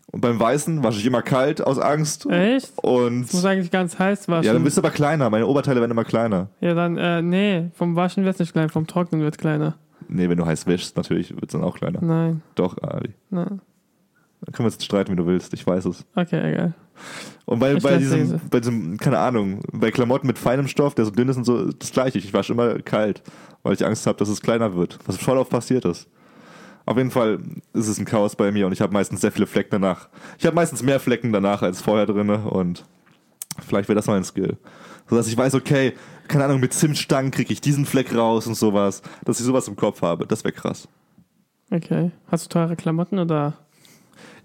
Und 0.09 0.21
beim 0.21 0.39
Weißen 0.39 0.83
wasche 0.83 0.99
ich 0.99 1.05
immer 1.05 1.21
kalt 1.21 1.61
aus 1.61 1.77
Angst. 1.79 2.25
Echt? 2.29 2.71
Und 2.77 3.23
Das 3.23 3.33
muss 3.33 3.45
eigentlich 3.45 3.71
ganz 3.71 3.99
heiß 3.99 4.27
waschen. 4.29 4.45
ja, 4.45 4.53
dann 4.53 4.63
bist 4.63 4.77
du 4.77 4.81
aber 4.81 4.89
kleiner. 4.91 5.29
Meine 5.29 5.45
Oberteile 5.47 5.81
werden 5.81 5.91
immer 5.91 6.05
kleiner. 6.05 6.47
Ja, 6.61 6.73
dann, 6.73 6.97
äh, 6.97 7.21
nee, 7.21 7.69
vom 7.73 7.95
Waschen 7.97 8.23
wird 8.23 8.35
es 8.35 8.39
nicht 8.39 8.53
klein, 8.53 8.69
vom 8.69 8.87
Trocknen 8.87 9.21
wird 9.21 9.37
kleiner. 9.37 9.75
Nee, 10.07 10.29
wenn 10.29 10.37
du 10.37 10.45
heiß 10.45 10.65
wäschst, 10.65 10.95
natürlich 10.95 11.31
wird 11.31 11.45
es 11.47 11.51
dann 11.51 11.63
auch 11.63 11.77
kleiner. 11.77 11.99
Nein, 12.01 12.41
Doch, 12.55 12.77
Ali. 12.81 13.09
nein. 13.29 13.59
Da 14.41 14.51
können 14.51 14.67
wir 14.67 14.71
jetzt 14.71 14.83
streiten, 14.85 15.11
wie 15.11 15.15
du 15.17 15.25
willst. 15.25 15.53
Ich 15.53 15.65
weiß 15.67 15.85
es. 15.85 16.05
Okay, 16.15 16.53
egal. 16.53 16.73
Und 17.45 17.59
bei, 17.59 17.73
Ich 17.73 17.83
bei 17.83 17.97
diesem, 17.97 18.19
diese. 18.19 18.39
bei 18.49 18.59
diesem, 18.59 18.97
keine 18.97 19.17
Ahnung, 19.19 19.59
bei 19.73 19.91
Klamotten 19.91 20.27
mit 20.27 20.37
feinem 20.37 20.67
Stoff, 20.67 20.95
der 20.95 21.05
so 21.05 21.11
dünn 21.11 21.27
ist 21.27 21.37
und 21.37 21.43
so, 21.43 21.71
das 21.71 21.91
gleiche. 21.91 22.17
Ich 22.19 22.33
wasche 22.33 22.53
immer 22.53 22.75
kalt, 22.79 23.23
weil 23.63 23.73
ich 23.73 23.85
Angst 23.85 24.07
habe, 24.07 24.17
dass 24.17 24.29
es 24.29 24.41
kleiner 24.41 24.75
wird. 24.75 24.99
Was 25.05 25.17
voll 25.17 25.37
oft 25.37 25.49
passiert 25.49 25.83
ist. 25.85 26.07
Auf 26.87 26.95
jeden 26.95 27.11
Fall 27.11 27.39
ist 27.73 27.89
es 27.89 27.99
ein 27.99 28.05
Chaos 28.05 28.37
bei 28.37 28.49
mir 28.49 28.65
und 28.65 28.71
ich 28.71 28.79
habe 28.79 28.93
meistens 28.93 29.19
sehr 29.19 29.33
viele 29.33 29.45
Flecken 29.45 29.71
danach. 29.71 30.07
Ich 30.39 30.45
habe 30.45 30.55
meistens 30.55 30.81
mehr 30.81 31.01
Flecken 31.01 31.33
danach 31.33 31.61
als 31.61 31.81
vorher 31.81 32.05
drinne 32.05 32.45
und 32.49 32.85
vielleicht 33.67 33.89
wäre 33.89 33.97
das 33.97 34.07
mal 34.07 34.15
ein 34.15 34.23
Skill. 34.23 34.55
So 35.09 35.17
dass 35.17 35.27
ich 35.27 35.35
weiß, 35.35 35.53
okay, 35.55 35.93
keine 36.29 36.45
Ahnung, 36.45 36.61
mit 36.61 36.73
Zimtstangen 36.73 37.31
kriege 37.31 37.51
ich 37.51 37.59
diesen 37.59 37.85
Fleck 37.85 38.15
raus 38.15 38.47
und 38.47 38.55
sowas. 38.55 39.01
Dass 39.25 39.37
ich 39.41 39.45
sowas 39.45 39.67
im 39.67 39.75
Kopf 39.75 40.01
habe, 40.01 40.25
das 40.25 40.45
wäre 40.45 40.53
krass. 40.53 40.87
Okay. 41.71 42.11
Hast 42.31 42.45
du 42.45 42.49
teure 42.49 42.77
Klamotten 42.77 43.19
oder? 43.19 43.57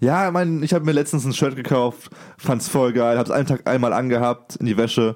Ja, 0.01 0.27
ich 0.27 0.33
mein, 0.33 0.63
ich 0.63 0.73
habe 0.73 0.83
mir 0.83 0.91
letztens 0.91 1.23
ein 1.23 1.31
Shirt 1.31 1.55
gekauft, 1.55 2.09
fand's 2.37 2.67
voll 2.67 2.91
geil, 2.91 3.17
hab's 3.17 3.31
einen 3.31 3.47
Tag 3.47 3.69
einmal 3.69 3.93
angehabt, 3.93 4.57
in 4.57 4.65
die 4.65 4.75
Wäsche, 4.75 5.15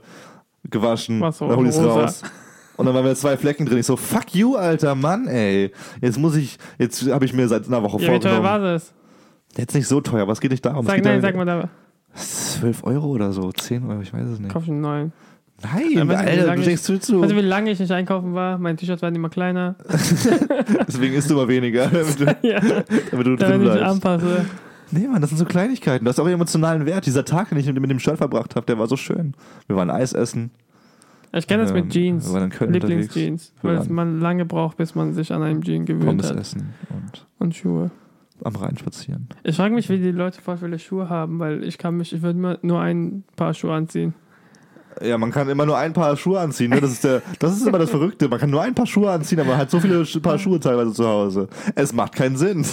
gewaschen, 0.63 1.19
Was 1.19 1.39
so, 1.39 1.49
dann 1.49 1.57
hol 1.57 1.67
ich's 1.67 1.77
rosa. 1.77 2.01
raus. 2.03 2.23
Und 2.77 2.85
dann 2.85 2.93
waren 2.95 3.03
wir 3.05 3.15
zwei 3.15 3.35
Flecken 3.37 3.65
drin. 3.65 3.79
Ich 3.79 3.85
so, 3.85 3.95
fuck 3.97 4.33
you, 4.35 4.55
alter 4.55 4.95
Mann, 4.95 5.27
ey. 5.27 5.71
Jetzt 6.01 6.17
muss 6.19 6.35
ich, 6.35 6.57
jetzt 6.77 7.09
habe 7.11 7.25
ich 7.25 7.33
mir 7.33 7.47
seit 7.47 7.67
einer 7.67 7.81
Woche 7.83 7.97
Ja, 8.01 8.13
wie 8.13 8.19
teuer 8.19 8.31
vorgenommen. 8.35 8.43
war 8.43 8.59
das? 8.59 8.93
Jetzt 9.57 9.73
nicht 9.73 9.87
so 9.87 9.99
teuer, 10.01 10.21
aber 10.21 10.33
es 10.33 10.39
geht 10.39 10.51
nicht 10.51 10.63
darum. 10.65 10.85
Sag, 10.85 11.03
nein, 11.03 11.15
ja- 11.15 11.21
sag 11.21 11.35
mal 11.35 11.45
da. 11.45 11.69
12 12.15 12.83
Euro 12.83 13.07
oder 13.07 13.31
so, 13.31 13.51
10 13.51 13.85
Euro, 13.89 14.01
ich 14.01 14.13
weiß 14.13 14.27
es 14.27 14.39
nicht. 14.39 14.51
Kauf 14.51 14.67
einen 14.67 14.81
neuen. 14.81 15.11
Nein, 15.63 15.83
Ja, 15.93 16.07
weißt 16.07 16.23
du, 16.23 16.29
Alter, 16.29 16.55
du 16.55 16.61
denkst 16.61 16.83
zu, 16.83 16.99
zu. 16.99 17.21
Weißt 17.21 17.31
du, 17.31 17.35
wie 17.35 17.41
lange 17.41 17.71
ich 17.71 17.79
nicht 17.79 17.91
einkaufen 17.91 18.35
war? 18.35 18.59
Meine 18.59 18.75
T-Shirts 18.77 19.01
werden 19.01 19.15
immer 19.15 19.29
kleiner. 19.29 19.75
Deswegen 20.87 21.15
isst 21.15 21.29
du 21.29 21.33
immer 21.35 21.47
weniger, 21.47 21.87
damit 21.91 22.19
du, 22.19 22.25
ja, 22.47 22.59
damit 23.11 23.25
du 23.27 23.35
drin 23.35 23.37
damit 23.39 23.67
ich 23.67 23.73
bleibst. 23.73 23.83
anpasse. 23.91 24.45
Nee, 24.91 25.07
Mann, 25.07 25.19
das 25.21 25.31
sind 25.31 25.39
so 25.39 25.45
Kleinigkeiten. 25.45 26.05
Das 26.05 26.17
hat 26.17 26.23
auch 26.25 26.29
emotionalen 26.29 26.85
Wert. 26.85 27.05
Dieser 27.05 27.25
Tag, 27.25 27.49
den 27.49 27.57
ich 27.57 27.65
mit 27.65 27.89
dem 27.89 27.99
Shirt 27.99 28.17
verbracht 28.17 28.55
habe, 28.55 28.65
der 28.65 28.77
war 28.79 28.87
so 28.87 28.95
schön. 28.95 29.33
Wir 29.67 29.75
waren 29.75 29.89
Eis 29.89 30.13
essen. 30.13 30.51
Ich 31.37 31.47
kenne 31.47 31.63
das 31.63 31.73
mit 31.73 31.89
Jeans. 31.89 32.31
Lieblingsjeans. 32.59 33.53
Weil 33.61 33.83
man 33.89 34.19
lange 34.19 34.45
braucht, 34.45 34.77
bis 34.77 34.95
man 34.95 35.13
sich 35.13 35.31
an 35.33 35.43
einem 35.43 35.61
Jean 35.63 35.85
gewöhnt 35.85 36.05
Pommes 36.05 36.29
hat. 36.29 36.37
essen 36.37 36.73
und 36.89 37.25
Und 37.39 37.55
Schuhe. 37.55 37.91
am 38.43 38.55
Rhein 38.55 38.77
spazieren. 38.77 39.27
Ich 39.43 39.55
frage 39.55 39.73
mich, 39.73 39.89
wie 39.89 39.97
die 39.99 40.11
Leute 40.11 40.41
voll 40.41 40.57
viele 40.57 40.77
Schuhe 40.79 41.09
haben, 41.09 41.39
weil 41.39 41.63
ich 41.63 41.77
kann 41.77 41.97
mich, 41.97 42.13
ich 42.13 42.21
würde 42.21 42.57
nur 42.61 42.79
ein 42.81 43.23
Paar 43.35 43.53
Schuhe 43.53 43.73
anziehen. 43.73 44.13
Ja, 45.01 45.17
man 45.17 45.31
kann 45.31 45.47
immer 45.49 45.65
nur 45.65 45.77
ein 45.77 45.93
Paar 45.93 46.15
Schuhe 46.17 46.39
anziehen. 46.39 46.69
Ne? 46.71 46.81
Das, 46.81 46.91
ist 46.91 47.03
der, 47.03 47.21
das 47.39 47.55
ist 47.55 47.67
immer 47.67 47.79
das 47.79 47.89
Verrückte. 47.89 48.27
Man 48.29 48.39
kann 48.39 48.49
nur 48.49 48.61
ein 48.61 48.73
Paar 48.75 48.87
Schuhe 48.87 49.11
anziehen, 49.11 49.39
aber 49.39 49.49
man 49.51 49.57
hat 49.57 49.69
so 49.71 49.79
viele 49.79 50.03
Paar 50.21 50.37
Schuhe 50.39 50.59
teilweise 50.59 50.93
zu 50.93 51.07
Hause. 51.07 51.47
Es 51.75 51.93
macht 51.93 52.13
keinen 52.15 52.37
Sinn. 52.37 52.65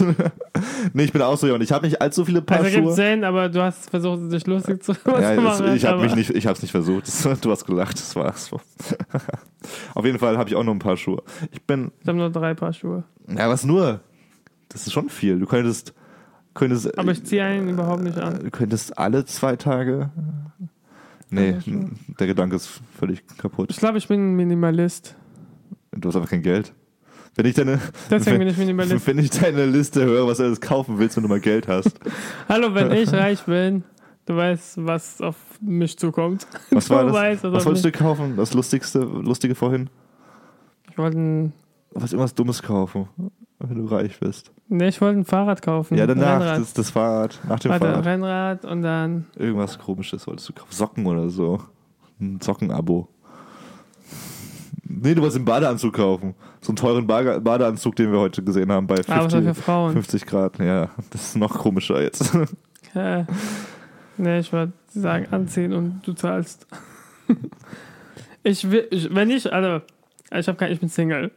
nee, 0.93 1.05
ich 1.05 1.13
bin 1.13 1.23
auch 1.23 1.37
so 1.37 1.47
jemand. 1.47 1.65
Ich 1.65 1.73
habe 1.73 1.87
nicht 1.87 2.01
allzu 2.01 2.25
viele 2.25 2.43
Paar 2.43 2.61
also 2.61 2.79
Schuhe. 2.79 2.93
Sinn, 2.95 3.25
aber 3.25 3.49
du 3.49 3.63
hast 3.63 3.91
versucht, 3.91 4.33
dich 4.33 4.47
lustig 4.47 4.83
zu, 4.83 4.93
Ja, 5.07 5.41
machen. 5.41 5.75
ich 5.75 5.85
habe 5.85 6.03
mich 6.03 6.15
nicht, 6.15 6.31
ich 6.31 6.47
habe 6.47 6.57
es 6.57 6.63
nicht 6.63 6.71
versucht. 6.73 7.07
Das, 7.07 7.41
du 7.41 7.51
hast 7.51 7.65
gelacht. 7.67 7.95
Das 7.99 8.15
war's. 8.17 8.51
Auf 9.95 10.05
jeden 10.05 10.19
Fall 10.19 10.37
habe 10.39 10.49
ich 10.49 10.57
auch 10.57 10.65
nur 10.65 10.75
ein 10.75 10.79
paar 10.79 10.97
Schuhe. 10.97 11.23
Ich 11.53 11.63
bin, 11.63 11.91
Ich 12.03 12.09
habe 12.09 12.19
nur 12.19 12.31
drei 12.31 12.55
Paar 12.55 12.73
Schuhe. 12.73 13.05
ja, 13.29 13.49
was 13.49 13.65
nur? 13.65 14.01
Das 14.69 14.87
ist 14.87 14.93
schon 14.93 15.09
viel. 15.09 15.39
Du 15.39 15.47
könntest, 15.47 15.95
könntest, 16.55 16.99
Aber 16.99 17.13
ich 17.13 17.25
ziehe 17.25 17.45
einen 17.45 17.69
überhaupt 17.69 18.03
nicht 18.03 18.19
an. 18.19 18.41
du 18.43 18.51
könntest 18.51 18.99
alle 18.99 19.25
zwei 19.25 19.57
Tage. 19.57 20.11
Nee, 21.31 21.57
der 22.21 22.27
Gedanke 22.27 22.57
ist 22.57 22.69
völlig 22.99 23.25
kaputt. 23.39 23.71
Ich 23.71 23.77
glaube, 23.79 23.99
ich 23.99 24.07
bin 24.09 24.33
ein 24.33 24.37
Minimalist. 24.37 25.17
Du 25.93 26.09
hast 26.09 26.17
einfach 26.17 26.31
kein 26.31 26.43
Geld. 26.43 26.73
Wenn 27.37 27.47
ich 27.47 27.55
deine, 27.55 27.81
Deswegen 28.11 28.39
bin 28.39 28.49
ich 28.49 28.57
Minimalist. 28.57 29.07
wenn 29.07 29.19
ich 29.19 29.31
deine 29.31 29.67
Liste 29.67 30.05
höre, 30.05 30.27
was 30.27 30.39
du 30.39 30.45
alles 30.45 30.61
kaufen 30.61 30.99
willst, 30.99 31.17
wenn 31.17 31.23
du 31.25 31.29
mal 31.29 31.41
Geld 31.41 31.67
hast. 31.67 31.99
Hallo, 32.49 32.73
wenn 32.75 32.93
ich 32.93 33.13
reich 33.13 33.43
bin, 33.43 33.83
du 34.27 34.37
weißt, 34.37 34.85
was 34.87 35.21
auf 35.21 35.37
mich 35.61 35.99
zukommt. 35.99 36.47
Was 36.71 36.89
war 36.91 37.01
Du 37.03 37.07
das? 37.09 37.17
weißt, 37.17 37.43
was 37.45 37.53
was 37.53 37.67
wolltest 37.67 37.85
du 37.85 37.93
kaufen? 37.93 38.37
Das 38.37 38.55
lustigste, 38.55 39.01
lustige 39.01 39.55
vorhin? 39.57 39.91
Ich 40.91 40.97
wollte 40.99 41.19
ein, 41.19 41.53
Was 41.93 42.13
irgendwas 42.13 42.35
Dummes 42.37 42.63
kaufen, 42.63 43.09
wenn 43.59 43.79
du 43.79 43.87
reich 43.87 44.19
bist. 44.21 44.51
nee, 44.69 44.89
ich 44.89 45.01
wollte 45.01 45.21
ein 45.21 45.25
Fahrrad 45.25 45.63
kaufen. 45.63 45.97
Ja, 45.97 46.07
danach, 46.07 46.41
das, 46.59 46.73
das 46.75 46.91
Fahrrad, 46.91 47.39
nach 47.49 47.61
dem 47.61 47.71
Warte, 47.71 47.87
Fahrrad. 47.87 48.07
Rennrad 48.07 48.65
und 48.65 48.83
dann. 48.83 49.27
Irgendwas 49.37 49.79
komisches 49.79 50.27
wolltest 50.27 50.49
du 50.49 50.53
kaufen. 50.53 50.73
Socken 50.73 51.07
oder 51.07 51.29
so. 51.31 51.61
Ein 52.21 52.41
Sockenabo. 52.41 53.09
Nee, 54.87 55.15
du 55.15 55.23
wolltest 55.23 55.37
einen 55.37 55.45
Badeanzug 55.45 55.95
kaufen. 55.95 56.35
So 56.61 56.71
einen 56.71 56.77
teuren 56.77 57.07
Bade- 57.07 57.41
Badeanzug, 57.41 57.97
den 57.97 58.13
wir 58.13 58.21
heute 58.21 58.43
gesehen 58.43 58.71
haben 58.71 58.87
bei 58.87 58.97
Aber 59.09 59.25
was 59.25 59.33
50, 59.33 59.45
für 59.45 59.55
Frauen. 59.63 59.93
50 59.93 60.27
Grad. 60.27 60.59
Ja, 60.59 60.91
das 61.11 61.23
ist 61.29 61.37
noch 61.37 61.59
komischer 61.59 62.01
jetzt. 62.03 62.37
Äh, 62.95 63.25
nee, 64.19 64.39
ich 64.39 64.53
würde 64.53 64.73
sagen, 64.87 65.27
anziehen 65.33 65.73
und 65.73 66.03
du 66.07 66.13
zahlst. 66.13 66.65
ich 68.45 68.71
will, 68.71 68.87
ich, 68.93 69.13
wenn 69.13 69.31
ich, 69.31 69.53
also, 69.53 69.85
ich 70.33 70.47
habe 70.47 70.57
kein, 70.57 70.71
ich 70.71 70.79
bin 70.79 70.89
Single. 70.89 71.33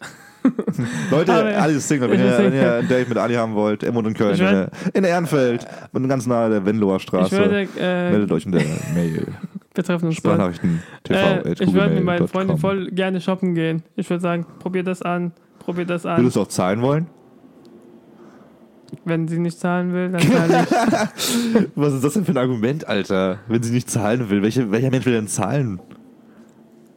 Leute, 1.11 1.33
Ali 1.33 1.75
ist 1.75 1.87
Single. 1.87 2.09
Wenn 2.09 2.19
ihr, 2.19 2.37
wenn 2.37 2.53
ihr 2.53 2.73
ein 2.75 2.87
Date 2.87 3.09
mit 3.09 3.17
Ali 3.17 3.35
haben 3.35 3.53
wollt, 3.55 3.83
Emmund 3.83 4.07
in 4.07 4.13
Köln, 4.13 4.35
würd- 4.35 4.69
in 4.93 5.03
Ehrenfeld, 5.03 5.65
und 5.93 6.07
ganz 6.07 6.25
nahe 6.27 6.49
der 6.49 6.65
Venloer 6.65 6.97
Ich 6.97 7.03
Straße, 7.03 7.37
würde, 7.37 7.67
äh, 7.79 8.11
meldet 8.11 8.31
euch 8.31 8.45
in 8.45 8.51
der 8.53 8.61
Mail. 8.93 9.27
wir 9.75 9.83
treffen 9.83 10.07
uns 10.07 10.21
dort. 10.21 10.35
Sprachnachrichten 10.35 10.81
TV 11.03 11.19
Äh, 11.19 11.53
ich 11.59 11.73
würde 11.73 11.95
mit 11.95 12.03
meinen 12.03 12.27
Freunden 12.27 12.57
voll. 12.57 12.89
gerne 12.91 13.21
shoppen 13.21 13.55
gehen. 13.55 13.83
Ich 13.95 14.09
würde 14.09 14.21
sagen, 14.21 14.45
probier 14.59 14.83
das 14.83 15.01
an, 15.01 15.31
probier 15.59 15.85
das 15.85 16.05
an. 16.05 16.17
Würdest 16.17 16.35
du 16.35 16.41
auch 16.41 16.47
zahlen 16.47 16.81
wollen? 16.81 17.07
Wenn 19.03 19.27
sie 19.27 19.37
nicht 19.37 19.59
zahlen 19.59 19.93
will, 19.93 20.09
dann 20.11 20.21
zahle 20.31 20.63
ich. 20.63 21.67
Was 21.75 21.93
ist 21.93 22.03
das 22.03 22.13
denn 22.13 22.23
für 22.25 22.31
ein 22.31 22.37
Argument, 22.37 22.87
Alter? 22.87 23.39
Wenn 23.47 23.61
sie 23.61 23.73
nicht 23.73 23.89
zahlen 23.89 24.29
will, 24.29 24.41
welche, 24.41 24.71
welcher 24.71 24.89
Mensch 24.91 25.05
will 25.05 25.13
denn 25.13 25.27
zahlen? 25.27 25.79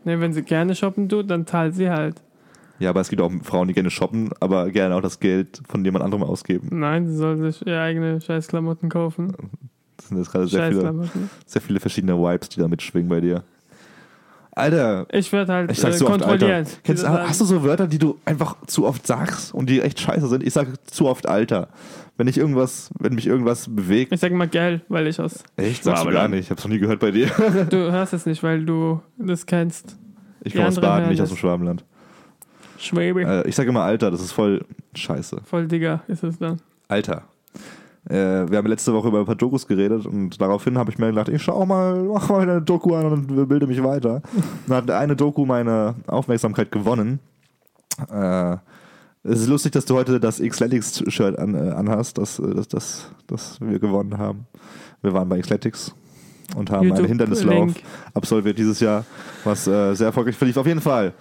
nee, 0.04 0.18
wenn 0.18 0.32
sie 0.32 0.42
gerne 0.42 0.74
shoppen 0.74 1.08
tut, 1.10 1.30
dann 1.30 1.46
zahlt 1.46 1.74
sie 1.74 1.90
halt. 1.90 2.22
Ja, 2.80 2.90
aber 2.90 3.00
es 3.02 3.10
gibt 3.10 3.20
auch 3.20 3.30
Frauen, 3.42 3.68
die 3.68 3.74
gerne 3.74 3.90
shoppen, 3.90 4.30
aber 4.40 4.70
gerne 4.70 4.96
auch 4.96 5.02
das 5.02 5.20
Geld 5.20 5.60
von 5.68 5.84
jemand 5.84 6.02
anderem 6.02 6.24
ausgeben. 6.24 6.68
Nein, 6.72 7.06
sie 7.06 7.14
soll 7.14 7.36
sich 7.36 7.64
ihre 7.66 7.80
eigene 7.80 8.20
Scheißklamotten 8.20 8.88
kaufen. 8.88 9.36
Das 9.98 10.08
sind 10.08 10.16
jetzt 10.16 10.32
gerade 10.32 10.46
sehr 10.48 10.72
viele, 10.72 11.10
sehr 11.46 11.60
viele 11.60 11.78
verschiedene 11.78 12.16
Vibes, 12.16 12.48
die 12.48 12.58
da 12.58 12.68
mitschwingen 12.68 13.08
bei 13.08 13.20
dir. 13.20 13.44
Alter, 14.52 15.06
Ich 15.12 15.30
würde 15.32 15.52
halt 15.52 15.70
ich 15.70 15.84
äh, 15.84 15.92
so 15.92 16.06
oft, 16.06 16.20
kontrollieren. 16.20 16.50
Alter. 16.52 16.70
Kennst, 16.82 17.06
hast 17.08 17.40
du 17.40 17.44
so 17.44 17.62
Wörter, 17.62 17.86
die 17.86 17.98
du 17.98 18.18
einfach 18.24 18.56
zu 18.66 18.86
oft 18.86 19.06
sagst 19.06 19.54
und 19.54 19.68
die 19.70 19.80
echt 19.80 20.00
scheiße 20.00 20.26
sind? 20.28 20.42
Ich 20.42 20.52
sage 20.52 20.72
zu 20.86 21.06
oft 21.06 21.28
Alter. 21.28 21.68
Wenn 22.16 22.28
ich 22.28 22.36
irgendwas, 22.36 22.90
wenn 22.98 23.14
mich 23.14 23.26
irgendwas 23.26 23.68
bewegt. 23.74 24.12
Ich 24.12 24.20
sag 24.20 24.32
mal 24.32 24.48
gell, 24.48 24.80
weil 24.88 25.06
ich 25.06 25.20
aus. 25.20 25.44
Echt? 25.56 25.84
Sagst 25.84 26.04
du 26.04 26.10
gar 26.10 26.28
nicht. 26.28 26.40
Ich 26.40 26.50
hab's 26.50 26.64
noch 26.64 26.70
nie 26.70 26.78
gehört 26.78 27.00
bei 27.00 27.10
dir. 27.10 27.28
Du 27.70 27.92
hörst 27.92 28.12
es 28.12 28.26
nicht, 28.26 28.42
weil 28.42 28.64
du 28.64 29.00
das 29.18 29.46
kennst. 29.46 29.96
Ich 30.42 30.54
komme 30.54 30.68
aus 30.68 30.80
Baden, 30.80 31.10
nicht 31.10 31.20
aus 31.20 31.28
dem 31.28 31.36
Schwabenland. 31.36 31.84
Schwäbe. 32.80 33.22
Äh, 33.22 33.48
ich 33.48 33.54
sage 33.54 33.68
immer 33.68 33.82
Alter, 33.82 34.10
das 34.10 34.20
ist 34.20 34.32
voll 34.32 34.64
scheiße. 34.94 35.42
Voll 35.44 35.68
Digger 35.68 36.02
ist 36.08 36.24
es 36.24 36.38
dann. 36.38 36.60
Alter. 36.88 37.24
Äh, 38.08 38.50
wir 38.50 38.56
haben 38.56 38.66
letzte 38.66 38.94
Woche 38.94 39.08
über 39.08 39.20
ein 39.20 39.26
paar 39.26 39.36
Dokus 39.36 39.66
geredet 39.66 40.06
und 40.06 40.40
daraufhin 40.40 40.78
habe 40.78 40.90
ich 40.90 40.98
mir 40.98 41.08
gedacht, 41.08 41.28
ich 41.28 41.42
schau 41.42 41.66
mal, 41.66 42.02
mach 42.02 42.30
mal 42.30 42.40
eine 42.40 42.62
Doku 42.62 42.94
an 42.94 43.06
und 43.06 43.48
bilde 43.48 43.66
mich 43.66 43.82
weiter. 43.82 44.22
Dann 44.66 44.76
hat 44.76 44.90
eine 44.90 45.16
Doku 45.16 45.44
meine 45.44 45.94
Aufmerksamkeit 46.06 46.72
gewonnen. 46.72 47.20
Äh, 48.10 48.56
es 49.22 49.40
ist 49.40 49.48
lustig, 49.48 49.72
dass 49.72 49.84
du 49.84 49.94
heute 49.96 50.18
das 50.18 50.40
Xletics-Shirt 50.40 51.38
an, 51.38 51.54
äh, 51.54 51.72
anhast, 51.72 52.16
das, 52.16 52.38
äh, 52.38 52.54
das, 52.54 52.68
das, 52.68 53.10
das 53.26 53.60
wir 53.60 53.78
gewonnen 53.78 54.16
haben. 54.16 54.46
Wir 55.02 55.12
waren 55.12 55.28
bei 55.28 55.38
Xletics 55.38 55.94
und 56.56 56.70
haben 56.70 56.90
einen 56.90 57.04
Hindernislauf 57.04 57.66
Link. 57.66 57.82
absolviert 58.14 58.58
dieses 58.58 58.80
Jahr, 58.80 59.04
was 59.44 59.66
äh, 59.66 59.94
sehr 59.94 60.06
erfolgreich 60.06 60.36
verlief. 60.36 60.56
Auf 60.56 60.66
jeden 60.66 60.80
Fall 60.80 61.12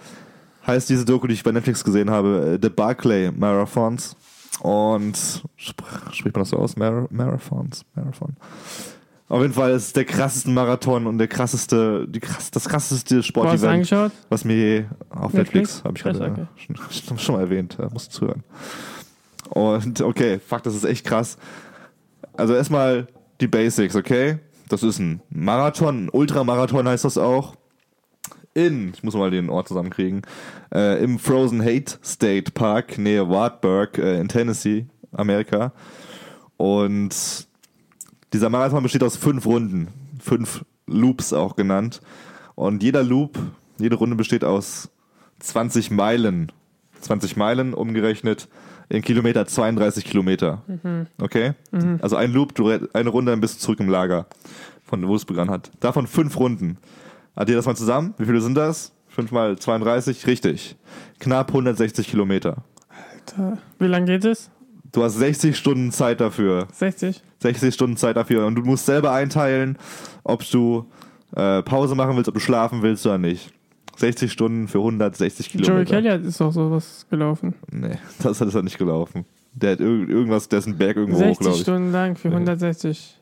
heißt 0.70 0.88
diese 0.88 1.04
Doku, 1.04 1.26
die 1.26 1.34
ich 1.34 1.42
bei 1.44 1.52
Netflix 1.52 1.84
gesehen 1.84 2.10
habe, 2.10 2.54
äh, 2.54 2.58
The 2.62 2.70
Barclay 2.70 3.30
Marathons. 3.30 4.16
Und 4.60 5.16
sp- 5.56 5.84
spricht 6.12 6.34
man 6.36 6.42
das 6.42 6.50
so 6.50 6.56
aus? 6.58 6.76
Mar 6.76 7.06
Marathons? 7.10 7.84
Marathon. 7.94 8.36
Auf 9.28 9.42
jeden 9.42 9.54
Fall 9.54 9.70
ist 9.70 9.86
es 9.86 9.92
der 9.92 10.04
krasseste 10.04 10.50
Marathon 10.50 11.06
und 11.06 11.18
der 11.18 11.28
krasseste, 11.28 12.04
die 12.08 12.18
krass, 12.18 12.50
das 12.50 12.68
krasseste 12.68 13.16
Du 13.16 13.22
Sportevent, 13.22 13.64
angeschaut? 13.64 14.10
was 14.28 14.44
mir 14.44 14.56
je 14.56 14.84
auf 15.08 15.32
Netflix, 15.32 15.82
Netflix? 15.84 15.84
habe 15.84 15.96
ich 15.96 16.02
gerade 16.02 16.32
okay. 16.32 16.74
äh, 16.74 16.76
schon, 17.06 17.18
schon 17.18 17.34
mal 17.36 17.40
erwähnt, 17.42 17.76
äh, 17.78 17.86
musst 17.92 18.12
zuhören. 18.12 18.42
Und 19.50 20.00
okay, 20.00 20.40
fuck, 20.44 20.62
das 20.64 20.74
ist 20.74 20.84
echt 20.84 21.06
krass. 21.06 21.38
Also 22.36 22.54
erstmal 22.54 23.06
die 23.40 23.46
Basics, 23.48 23.94
okay? 23.96 24.38
Das 24.68 24.82
ist 24.82 24.98
ein 24.98 25.20
Marathon, 25.30 26.06
ein 26.06 26.08
Ultramarathon 26.10 26.86
heißt 26.88 27.04
das 27.04 27.16
auch. 27.18 27.54
In, 28.52 28.92
ich 28.94 29.02
muss 29.02 29.14
mal 29.14 29.30
den 29.30 29.48
Ort 29.48 29.68
zusammenkriegen, 29.68 30.22
äh, 30.74 31.02
im 31.02 31.18
Frozen 31.18 31.62
Hate 31.62 31.98
State 32.04 32.50
Park 32.52 32.98
nähe 32.98 33.28
Wartburg 33.28 33.98
äh, 33.98 34.18
in 34.20 34.28
Tennessee, 34.28 34.86
Amerika. 35.12 35.72
Und 36.56 37.46
dieser 38.32 38.50
Marathon 38.50 38.82
besteht 38.82 39.02
aus 39.02 39.16
fünf 39.16 39.46
Runden, 39.46 39.88
fünf 40.20 40.64
Loops 40.86 41.32
auch 41.32 41.56
genannt. 41.56 42.00
Und 42.54 42.82
jeder 42.82 43.02
Loop, 43.02 43.38
jede 43.78 43.96
Runde 43.96 44.16
besteht 44.16 44.44
aus 44.44 44.90
20 45.38 45.90
Meilen. 45.90 46.52
20 47.00 47.36
Meilen 47.36 47.72
umgerechnet 47.72 48.48
in 48.88 49.02
Kilometer 49.02 49.46
32 49.46 50.04
Kilometer. 50.04 50.62
Okay? 51.20 51.54
Also 52.02 52.16
ein 52.16 52.32
Loop, 52.32 52.54
eine 52.92 53.08
Runde, 53.08 53.30
dann 53.32 53.40
bist 53.40 53.56
du 53.56 53.60
zurück 53.60 53.80
im 53.80 53.88
Lager, 53.88 54.26
von 54.84 55.06
wo 55.06 55.14
es 55.14 55.24
begonnen 55.24 55.50
hat. 55.50 55.70
Davon 55.80 56.06
fünf 56.06 56.36
Runden. 56.36 56.76
Addier 57.40 57.56
das 57.56 57.64
mal 57.64 57.74
zusammen. 57.74 58.12
Wie 58.18 58.26
viele 58.26 58.40
sind 58.42 58.54
das? 58.54 58.92
5 59.08 59.32
mal 59.32 59.58
32? 59.58 60.26
Richtig. 60.26 60.76
Knapp 61.20 61.48
160 61.48 62.06
Kilometer. 62.08 62.64
Alter. 62.88 63.56
Wie 63.78 63.86
lange 63.86 64.04
geht 64.06 64.24
es? 64.26 64.50
Du 64.92 65.02
hast 65.02 65.14
60 65.14 65.56
Stunden 65.56 65.90
Zeit 65.90 66.20
dafür. 66.20 66.68
60? 66.74 67.22
60 67.38 67.72
Stunden 67.74 67.96
Zeit 67.96 68.16
dafür. 68.16 68.44
Und 68.46 68.56
du 68.56 68.62
musst 68.62 68.84
selber 68.84 69.12
einteilen, 69.12 69.78
ob 70.22 70.44
du 70.50 70.84
äh, 71.34 71.62
Pause 71.62 71.94
machen 71.94 72.14
willst, 72.16 72.28
ob 72.28 72.34
du 72.34 72.40
schlafen 72.40 72.82
willst 72.82 73.06
oder 73.06 73.16
nicht. 73.18 73.50
60 73.96 74.30
Stunden 74.30 74.68
für 74.68 74.78
160 74.78 75.52
Joey 75.54 75.62
Kilometer. 75.62 75.90
Kelly 75.94 76.08
hat- 76.10 76.22
ist 76.24 76.40
doch 76.40 76.52
sowas 76.52 77.06
gelaufen. 77.08 77.54
Nee, 77.70 77.96
das 78.22 78.40
hat 78.40 78.52
er 78.54 78.62
nicht 78.62 78.78
gelaufen. 78.78 79.24
Der 79.54 79.72
hat 79.72 79.80
irg 79.80 80.08
irgendwas, 80.10 80.48
der 80.48 80.58
ist 80.58 80.66
ein 80.66 80.76
Berg 80.76 80.96
irgendwo 80.96 81.18
hoch, 81.18 81.24
60 81.24 81.38
glaube 81.40 81.56
ich. 81.56 81.62
Stunden 81.62 81.92
lang 81.92 82.16
für 82.16 82.28
160. 82.28 83.19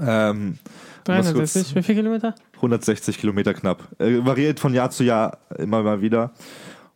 Ähm, 0.00 0.50
Muss 0.50 0.58
kurz- 1.32 1.54
360? 1.54 1.74
Wie 1.74 1.82
viel 1.82 1.94
Kilometer? 1.96 2.34
160 2.56 3.18
Kilometer 3.18 3.54
knapp. 3.54 3.88
Äh, 3.98 4.24
variiert 4.24 4.60
von 4.60 4.74
Jahr 4.74 4.90
zu 4.90 5.04
Jahr 5.04 5.38
immer 5.58 5.82
mal 5.82 6.00
wieder. 6.02 6.32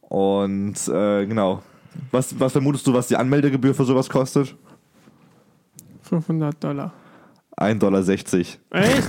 Und 0.00 0.76
äh, 0.88 1.26
genau. 1.26 1.62
Was, 2.10 2.38
was 2.38 2.52
vermutest 2.52 2.86
du, 2.86 2.92
was 2.92 3.08
die 3.08 3.16
Anmeldegebühr 3.16 3.74
für 3.74 3.84
sowas 3.84 4.08
kostet? 4.08 4.54
500 6.02 6.62
Dollar. 6.62 6.92
1,60 7.56 7.78
Dollar. 7.78 8.84
Echt? 8.84 9.08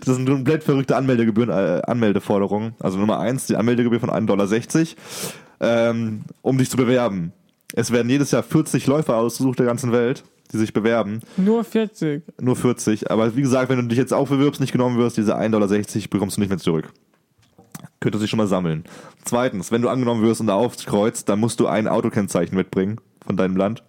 Das 0.04 0.16
sind 0.16 0.28
komplett 0.28 0.64
verrückte 0.64 0.96
Anmeldegebühren, 0.96 1.50
äh, 1.50 1.82
Anmeldeforderungen. 1.86 2.74
Also 2.80 2.98
Nummer 2.98 3.20
eins, 3.20 3.46
die 3.46 3.56
Anmeldegebühr 3.56 4.00
von 4.00 4.10
1,60 4.10 4.26
Dollar, 4.26 5.90
ähm, 5.90 6.22
um 6.42 6.58
dich 6.58 6.68
zu 6.68 6.76
bewerben. 6.76 7.32
Es 7.74 7.92
werden 7.92 8.10
jedes 8.10 8.32
Jahr 8.32 8.42
40 8.42 8.86
Läufer 8.88 9.16
ausgesucht 9.16 9.60
der 9.60 9.66
ganzen 9.66 9.92
Welt, 9.92 10.24
die 10.52 10.58
sich 10.58 10.72
bewerben. 10.72 11.20
Nur 11.36 11.64
40. 11.64 12.22
Nur 12.40 12.56
40. 12.56 13.10
Aber 13.10 13.36
wie 13.36 13.42
gesagt, 13.42 13.70
wenn 13.70 13.78
du 13.78 13.86
dich 13.86 13.98
jetzt 13.98 14.12
auch 14.12 14.28
bewirbst, 14.28 14.60
nicht 14.60 14.72
genommen 14.72 14.98
wirst, 14.98 15.16
diese 15.16 15.36
1,60 15.36 15.50
Dollar 15.50 15.68
bekommst 16.10 16.36
du 16.36 16.40
nicht 16.40 16.50
mehr 16.50 16.58
zurück. 16.58 16.92
Könnte 18.00 18.18
sich 18.18 18.30
schon 18.30 18.38
mal 18.38 18.46
sammeln. 18.46 18.84
Zweitens, 19.24 19.70
wenn 19.70 19.82
du 19.82 19.88
angenommen 19.88 20.22
wirst 20.22 20.40
und 20.40 20.46
da 20.46 20.54
aufkreuzt, 20.54 21.28
dann 21.28 21.38
musst 21.38 21.60
du 21.60 21.66
ein 21.66 21.88
Autokennzeichen 21.88 22.56
mitbringen 22.56 23.00
von 23.24 23.36
deinem 23.36 23.56
Land. 23.56 23.84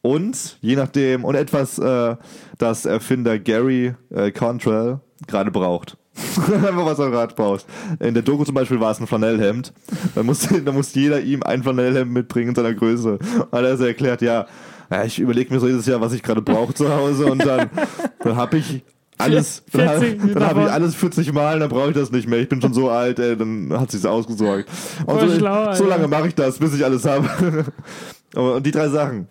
Und 0.00 0.58
je 0.60 0.76
nachdem, 0.76 1.24
und 1.24 1.34
etwas, 1.34 1.78
äh, 1.78 2.16
das 2.56 2.86
Erfinder 2.86 3.38
Gary 3.38 3.94
äh, 4.10 4.30
Cantrell 4.30 5.00
gerade 5.26 5.50
braucht. 5.50 5.96
Einfach 6.36 6.86
was 6.86 6.98
er 6.98 7.10
gerade 7.10 7.34
braucht. 7.34 7.66
In 8.00 8.14
der 8.14 8.22
Doku 8.22 8.44
zum 8.44 8.54
Beispiel 8.54 8.80
war 8.80 8.92
es 8.92 9.00
ein 9.00 9.06
Flanellhemd. 9.06 9.72
Da 10.14 10.22
musste, 10.22 10.62
da 10.64 10.72
musste 10.72 10.98
jeder 10.98 11.20
ihm 11.20 11.42
ein 11.42 11.62
Flanellhemd 11.62 12.12
mitbringen 12.12 12.50
in 12.50 12.54
seiner 12.54 12.74
Größe. 12.74 13.18
Und 13.50 13.64
er 13.64 13.72
hat 13.72 13.80
erklärt, 13.80 14.22
ja, 14.22 14.46
ja 14.90 15.04
ich 15.04 15.18
überlege 15.18 15.52
mir 15.52 15.60
so 15.60 15.68
jedes 15.68 15.86
Jahr, 15.86 16.00
was 16.00 16.12
ich 16.12 16.22
gerade 16.22 16.42
brauche 16.42 16.74
zu 16.74 16.92
Hause 16.92 17.26
und 17.26 17.44
dann, 17.44 17.70
dann 18.20 18.36
habe 18.36 18.58
ich 18.58 18.82
alles, 19.18 19.64
dann, 19.72 19.88
hab- 19.88 19.98
40 19.98 20.18
dann 20.34 20.44
habe 20.44 20.60
ich 20.60 20.66
davon. 20.66 20.68
alles 20.68 20.94
40 20.94 21.32
Mal, 21.32 21.58
dann 21.58 21.68
brauche 21.68 21.88
ich 21.88 21.94
das 21.94 22.12
nicht 22.12 22.28
mehr. 22.28 22.38
Ich 22.38 22.48
bin 22.48 22.60
schon 22.62 22.72
so 22.72 22.88
alt, 22.88 23.18
ey, 23.18 23.36
dann 23.36 23.68
hat 23.78 23.90
sich's 23.90 24.06
ausgesorgt. 24.06 24.68
Und 25.06 25.20
so, 25.20 25.28
schlau, 25.36 25.72
so 25.74 25.86
lange 25.86 26.06
mache 26.06 26.28
ich 26.28 26.34
das, 26.36 26.58
bis 26.58 26.74
ich 26.74 26.84
alles 26.84 27.04
habe. 27.04 27.64
und 28.36 28.64
die 28.64 28.70
drei 28.70 28.88
Sachen. 28.88 29.26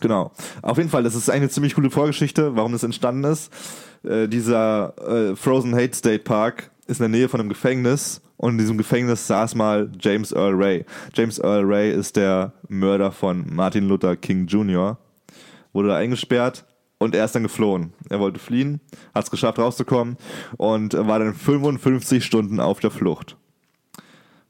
Genau. 0.00 0.32
Auf 0.62 0.78
jeden 0.78 0.88
Fall, 0.88 1.02
das 1.02 1.14
ist 1.14 1.30
eine 1.30 1.48
ziemlich 1.48 1.74
coole 1.74 1.90
Vorgeschichte, 1.90 2.56
warum 2.56 2.72
das 2.72 2.82
entstanden 2.82 3.24
ist. 3.24 3.52
Äh, 4.04 4.26
dieser 4.26 4.94
äh, 5.06 5.36
Frozen 5.36 5.74
Hate 5.74 5.94
State 5.94 6.24
Park 6.24 6.71
ist 6.86 7.00
in 7.00 7.10
der 7.10 7.20
Nähe 7.20 7.28
von 7.28 7.40
einem 7.40 7.48
Gefängnis 7.48 8.20
und 8.36 8.52
in 8.52 8.58
diesem 8.58 8.78
Gefängnis 8.78 9.26
saß 9.26 9.54
mal 9.54 9.90
James 10.00 10.32
Earl 10.32 10.54
Ray. 10.54 10.84
James 11.14 11.38
Earl 11.38 11.64
Ray 11.64 11.92
ist 11.92 12.16
der 12.16 12.52
Mörder 12.68 13.12
von 13.12 13.44
Martin 13.54 13.88
Luther 13.88 14.16
King 14.16 14.46
Jr. 14.46 14.98
Wurde 15.72 15.88
da 15.88 15.96
eingesperrt 15.96 16.64
und 16.98 17.14
er 17.14 17.24
ist 17.24 17.34
dann 17.34 17.44
geflohen. 17.44 17.92
Er 18.10 18.20
wollte 18.20 18.38
fliehen, 18.38 18.80
hat 19.14 19.24
es 19.24 19.30
geschafft 19.30 19.58
rauszukommen 19.58 20.16
und 20.56 20.94
war 20.94 21.18
dann 21.18 21.34
55 21.34 22.24
Stunden 22.24 22.60
auf 22.60 22.80
der 22.80 22.90
Flucht. 22.90 23.36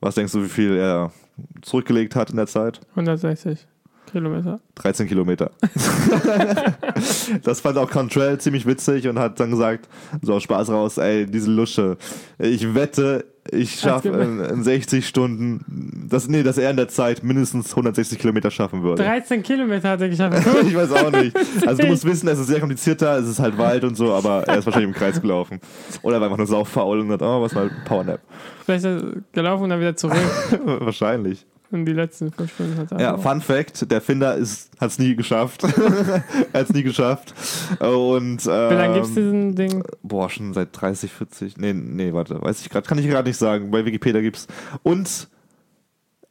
Was 0.00 0.14
denkst 0.14 0.32
du, 0.32 0.42
wie 0.42 0.48
viel 0.48 0.76
er 0.76 1.12
zurückgelegt 1.60 2.16
hat 2.16 2.30
in 2.30 2.36
der 2.36 2.46
Zeit? 2.46 2.80
160 2.90 3.66
Kilometer. 4.12 4.60
13 4.76 5.08
Kilometer. 5.08 5.50
das 7.42 7.60
fand 7.60 7.78
auch 7.78 7.90
Contrell 7.90 8.38
ziemlich 8.38 8.66
witzig 8.66 9.08
und 9.08 9.18
hat 9.18 9.40
dann 9.40 9.50
gesagt, 9.50 9.88
so 10.20 10.34
aus 10.34 10.42
Spaß 10.42 10.70
raus, 10.70 10.98
ey, 10.98 11.26
diese 11.26 11.50
Lusche, 11.50 11.96
ich 12.38 12.74
wette, 12.74 13.24
ich 13.50 13.80
schaffe 13.80 14.08
in, 14.08 14.40
in 14.40 14.62
60 14.62 15.06
Stunden, 15.06 16.06
das, 16.08 16.28
nee, 16.28 16.42
dass 16.42 16.58
er 16.58 16.70
in 16.70 16.76
der 16.76 16.88
Zeit 16.88 17.24
mindestens 17.24 17.70
160 17.70 18.18
Kilometer 18.18 18.50
schaffen 18.50 18.82
würde. 18.82 19.02
13 19.02 19.42
Kilometer 19.42 19.90
hat 19.90 20.00
er 20.00 20.08
geschafft. 20.08 20.46
ich 20.66 20.74
weiß 20.76 20.92
auch 20.92 21.10
nicht. 21.10 21.36
Also 21.66 21.82
du 21.82 21.88
musst 21.88 22.04
wissen, 22.04 22.28
es 22.28 22.38
ist 22.38 22.46
sehr 22.46 22.60
komplizierter, 22.60 23.18
es 23.18 23.28
ist 23.28 23.40
halt 23.40 23.58
Wald 23.58 23.82
und 23.84 23.96
so, 23.96 24.12
aber 24.12 24.44
er 24.44 24.58
ist 24.58 24.66
wahrscheinlich 24.66 24.90
im 24.90 24.94
Kreis 24.94 25.20
gelaufen. 25.20 25.60
Oder 26.02 26.16
er 26.16 26.20
war 26.20 26.26
einfach 26.28 26.38
nur 26.38 26.46
saufaul 26.46 27.00
und 27.00 27.10
hat, 27.10 27.22
oh, 27.22 27.42
was 27.42 27.52
mal 27.52 27.70
Powernap. 27.84 28.20
Vielleicht 28.64 28.84
ist 28.84 29.02
er 29.02 29.12
gelaufen 29.32 29.64
und 29.64 29.70
dann 29.70 29.80
wieder 29.80 29.96
zurück. 29.96 30.16
wahrscheinlich. 30.64 31.44
Und 31.82 31.86
die 31.86 31.92
letzten 31.92 32.30
fünf 32.30 32.52
Stunden 32.52 32.76
hat 32.76 32.92
er. 32.92 33.00
Ja, 33.00 33.18
Fun 33.18 33.40
Fact, 33.40 33.90
der 33.90 34.00
Finder 34.00 34.32
hat 34.32 34.90
es 34.90 34.98
nie 34.98 35.16
geschafft. 35.16 35.64
er 36.52 36.60
hat 36.60 36.68
es 36.68 36.72
nie 36.72 36.82
geschafft. 36.82 37.34
Und, 37.80 38.46
ähm, 38.46 38.70
Wie 38.70 38.74
lange 38.74 38.94
gibt's 38.94 39.14
diesen 39.14 39.54
Ding? 39.54 39.82
Boah, 40.02 40.28
schon 40.28 40.52
seit 40.52 40.68
30, 40.72 41.10
40. 41.12 41.56
Nee, 41.56 41.72
nee, 41.72 42.12
warte, 42.12 42.40
weiß 42.40 42.60
ich 42.60 42.68
gerade, 42.68 42.86
kann 42.86 42.98
ich 42.98 43.08
gerade 43.08 43.28
nicht 43.28 43.38
sagen. 43.38 43.70
Bei 43.70 43.84
Wikipedia 43.84 44.20
gibt's. 44.20 44.46
Und 44.82 45.28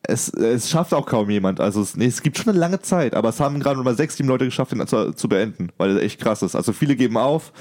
es, 0.03 0.29
es 0.29 0.69
schafft 0.69 0.93
auch 0.93 1.05
kaum 1.05 1.29
jemand. 1.29 1.59
Also 1.59 1.81
es, 1.81 1.95
nee, 1.95 2.05
es 2.05 2.21
gibt 2.21 2.37
schon 2.37 2.49
eine 2.49 2.59
lange 2.59 2.79
Zeit, 2.81 3.15
aber 3.15 3.29
es 3.29 3.39
haben 3.39 3.59
gerade 3.59 3.81
mal 3.81 3.95
sechs, 3.95 4.17
sieben 4.17 4.29
Leute 4.29 4.45
geschafft, 4.45 4.71
den 4.71 4.85
zu, 4.87 5.13
zu 5.13 5.29
beenden, 5.29 5.71
weil 5.77 5.97
er 5.97 6.03
echt 6.03 6.19
krass 6.21 6.41
ist. 6.41 6.55
Also 6.55 6.73
viele 6.73 6.95
geben 6.95 7.17
auf, 7.17 7.51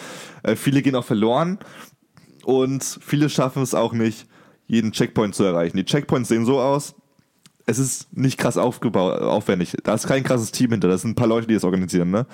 äh, 0.43 0.57
viele 0.57 0.83
gehen 0.83 0.97
auch 0.97 1.05
verloren 1.05 1.59
und 2.45 2.83
viele 3.03 3.29
schaffen 3.29 3.63
es 3.63 3.75
auch 3.75 3.93
nicht, 3.93 4.27
jeden 4.67 4.93
Checkpoint 4.93 5.35
zu 5.35 5.45
erreichen. 5.45 5.77
Die 5.77 5.85
Checkpoints 5.85 6.29
sehen 6.29 6.47
so 6.47 6.61
aus, 6.61 6.95
es 7.71 7.79
ist 7.79 8.17
nicht 8.17 8.37
krass 8.39 8.57
aufgebaut, 8.57 9.21
aufwendig. 9.23 9.77
Da 9.85 9.95
ist 9.95 10.07
kein 10.07 10.25
krasses 10.25 10.51
Team 10.51 10.73
hinter. 10.73 10.89
Das 10.89 11.03
sind 11.03 11.13
ein 11.13 11.15
paar 11.15 11.29
Leute, 11.29 11.47
die 11.47 11.55
das 11.55 11.65
organisieren, 11.65 12.11
ne? 12.11 12.27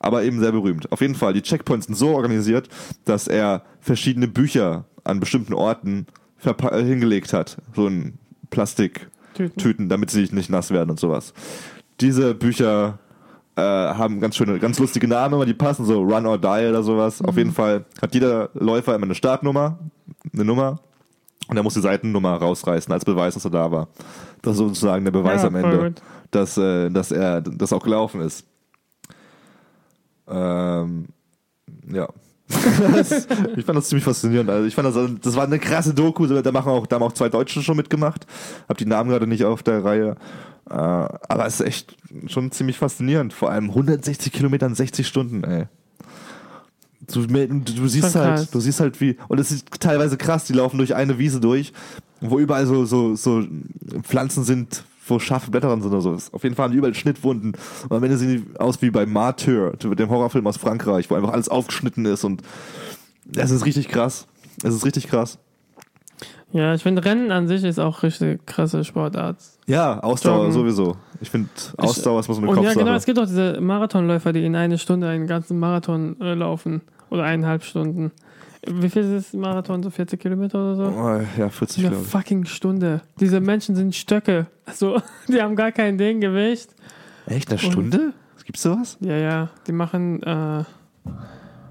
Aber 0.00 0.24
eben 0.24 0.40
sehr 0.40 0.52
berühmt. 0.52 0.90
Auf 0.90 1.00
jeden 1.00 1.14
Fall, 1.14 1.32
die 1.32 1.42
Checkpoints 1.42 1.86
sind 1.86 1.94
so 1.94 2.10
organisiert, 2.10 2.68
dass 3.04 3.28
er 3.28 3.62
verschiedene 3.80 4.26
Bücher 4.26 4.84
an 5.04 5.20
bestimmten 5.20 5.54
Orten 5.54 6.06
hingelegt 6.38 7.32
hat. 7.32 7.58
So 7.74 7.86
in 7.86 8.14
Plastiktüten, 8.50 9.56
Tüten. 9.56 9.88
damit 9.88 10.10
sie 10.10 10.28
nicht 10.32 10.50
nass 10.50 10.70
werden 10.70 10.90
und 10.90 10.98
sowas. 10.98 11.32
Diese 12.00 12.34
Bücher 12.34 12.98
äh, 13.56 13.60
haben 13.60 14.20
ganz 14.20 14.36
schöne, 14.36 14.58
ganz 14.58 14.78
lustige 14.78 15.06
Namen, 15.06 15.34
aber 15.34 15.46
die 15.46 15.54
passen 15.54 15.84
so 15.84 16.02
Run 16.02 16.26
or 16.26 16.38
Die 16.38 16.68
oder 16.68 16.82
sowas. 16.82 17.22
Auf 17.22 17.36
jeden 17.36 17.52
Fall 17.52 17.84
hat 18.02 18.14
jeder 18.14 18.50
Läufer 18.54 18.94
immer 18.94 19.04
eine 19.04 19.14
Startnummer, 19.14 19.78
eine 20.32 20.44
Nummer 20.44 20.80
und 21.50 21.56
er 21.56 21.62
muss 21.62 21.74
die 21.74 21.80
Seitennummer 21.80 22.34
rausreißen 22.36 22.92
als 22.92 23.04
Beweis, 23.04 23.34
dass 23.34 23.44
er 23.44 23.50
da 23.50 23.70
war. 23.70 23.88
Das 24.42 24.52
ist 24.52 24.58
sozusagen 24.58 25.04
der 25.04 25.12
Beweis 25.12 25.42
Ja, 25.42 25.48
am 25.48 25.54
Ende, 25.56 25.94
dass, 26.30 26.56
äh, 26.56 26.90
dass 26.90 27.10
er 27.12 27.40
das 27.42 27.72
auch 27.72 27.82
gelaufen 27.82 28.20
ist. 28.20 28.46
Ähm, 30.28 31.06
ja. 31.92 32.08
Das- 32.92 33.26
ich 33.56 33.64
fand 33.64 33.78
das 33.78 33.88
ziemlich 33.88 34.04
faszinierend. 34.04 34.50
Also 34.50 34.66
ich 34.66 34.74
fand 34.74 34.88
das, 34.94 35.10
das 35.22 35.36
war 35.36 35.44
eine 35.44 35.58
krasse 35.58 35.94
Doku. 35.94 36.26
Da 36.26 36.52
machen 36.52 36.70
auch, 36.72 36.86
da 36.86 36.96
haben 36.96 37.02
auch 37.02 37.12
zwei 37.12 37.28
Deutsche 37.28 37.62
schon 37.62 37.76
mitgemacht. 37.76 38.26
Hab 38.68 38.78
die 38.78 38.86
Namen 38.86 39.10
gerade 39.10 39.26
nicht 39.26 39.44
auf 39.44 39.62
der 39.62 39.84
Reihe. 39.84 40.16
Äh, 40.68 40.74
aber 40.74 41.46
es 41.46 41.60
ist 41.60 41.66
echt 41.66 41.96
schon 42.26 42.50
ziemlich 42.50 42.78
faszinierend. 42.78 43.32
Vor 43.32 43.50
allem 43.50 43.70
160 43.70 44.32
Kilometer 44.32 44.66
in 44.66 44.74
60 44.74 45.06
Stunden, 45.06 45.44
ey. 45.44 45.66
Du, 47.06 47.26
du, 47.26 47.88
siehst 47.88 48.14
halt, 48.14 48.54
du 48.54 48.60
siehst 48.60 48.80
halt 48.80 49.00
wie, 49.00 49.16
und 49.28 49.40
es 49.40 49.50
ist 49.50 49.66
teilweise 49.80 50.16
krass, 50.16 50.44
die 50.44 50.52
laufen 50.52 50.76
durch 50.78 50.94
eine 50.94 51.18
Wiese 51.18 51.40
durch, 51.40 51.72
wo 52.20 52.38
überall 52.38 52.66
so, 52.66 52.84
so, 52.84 53.16
so 53.16 53.42
Pflanzen 54.02 54.44
sind, 54.44 54.84
wo 55.06 55.18
scharfe 55.18 55.50
Blätter 55.50 55.68
dran 55.68 55.82
sind 55.82 55.92
oder 55.92 56.02
so. 56.02 56.16
Auf 56.32 56.42
jeden 56.42 56.54
Fall 56.54 56.64
haben 56.64 56.72
die 56.72 56.78
überall 56.78 56.94
Schnittwunden. 56.94 57.56
Und 57.88 57.96
am 57.96 58.02
Ende 58.04 58.16
sehen 58.16 58.46
die 58.52 58.60
aus 58.60 58.80
wie 58.82 58.90
bei 58.90 59.06
Martyr, 59.06 59.72
dem 59.72 60.10
Horrorfilm 60.10 60.46
aus 60.46 60.56
Frankreich, 60.56 61.10
wo 61.10 61.14
einfach 61.14 61.32
alles 61.32 61.48
aufgeschnitten 61.48 62.04
ist 62.04 62.24
und 62.24 62.42
es 63.34 63.50
ist 63.50 63.64
richtig 63.64 63.88
krass. 63.88 64.26
Es 64.62 64.74
ist 64.74 64.84
richtig 64.84 65.08
krass. 65.08 65.38
Ja, 66.52 66.74
ich 66.74 66.82
finde 66.82 67.04
Rennen 67.04 67.30
an 67.30 67.46
sich 67.46 67.62
ist 67.62 67.78
auch 67.78 68.02
richtig 68.02 68.44
krasse 68.46 68.84
Sportart. 68.84 69.36
Ja, 69.66 70.00
Ausdauer 70.00 70.38
Joggen. 70.38 70.52
sowieso. 70.52 70.96
Ich 71.20 71.30
finde, 71.30 71.48
Ausdauer 71.76 72.20
ist 72.20 72.26
so 72.26 72.36
eine 72.36 72.48
Und 72.48 72.62
ja, 72.62 72.74
genau, 72.74 72.94
es 72.94 73.04
gibt 73.06 73.18
auch 73.20 73.26
diese 73.26 73.60
Marathonläufer, 73.60 74.32
die 74.32 74.44
in 74.44 74.56
eine 74.56 74.78
Stunde 74.78 75.08
einen 75.08 75.26
ganzen 75.28 75.58
Marathon 75.60 76.16
äh, 76.20 76.34
laufen. 76.34 76.80
Oder 77.10 77.24
eineinhalb 77.24 77.62
Stunden. 77.64 78.10
Wie 78.66 78.88
viel 78.90 79.02
ist 79.02 79.32
das 79.32 79.40
Marathon? 79.40 79.82
So 79.82 79.90
40 79.90 80.20
Kilometer 80.20 80.58
oder 80.58 80.76
so? 80.76 80.82
Oh, 80.84 81.20
ja, 81.40 81.48
40, 81.48 81.78
Eine 81.78 81.88
glaube 81.90 82.04
ich. 82.04 82.10
fucking 82.10 82.44
Stunde. 82.46 83.00
Diese 83.20 83.40
Menschen 83.40 83.74
sind 83.76 83.94
Stöcke. 83.94 84.46
Also, 84.66 85.00
die 85.28 85.40
haben 85.40 85.56
gar 85.56 85.72
kein 85.72 85.98
Ding, 85.98 86.20
Gewicht. 86.20 86.70
Echt, 87.26 87.48
eine 87.50 87.58
Stunde? 87.58 88.12
Gibt's 88.44 88.62
sowas? 88.62 88.96
Ja, 89.00 89.16
ja. 89.16 89.48
Die 89.66 89.72
machen, 89.72 90.22
äh, 90.24 90.64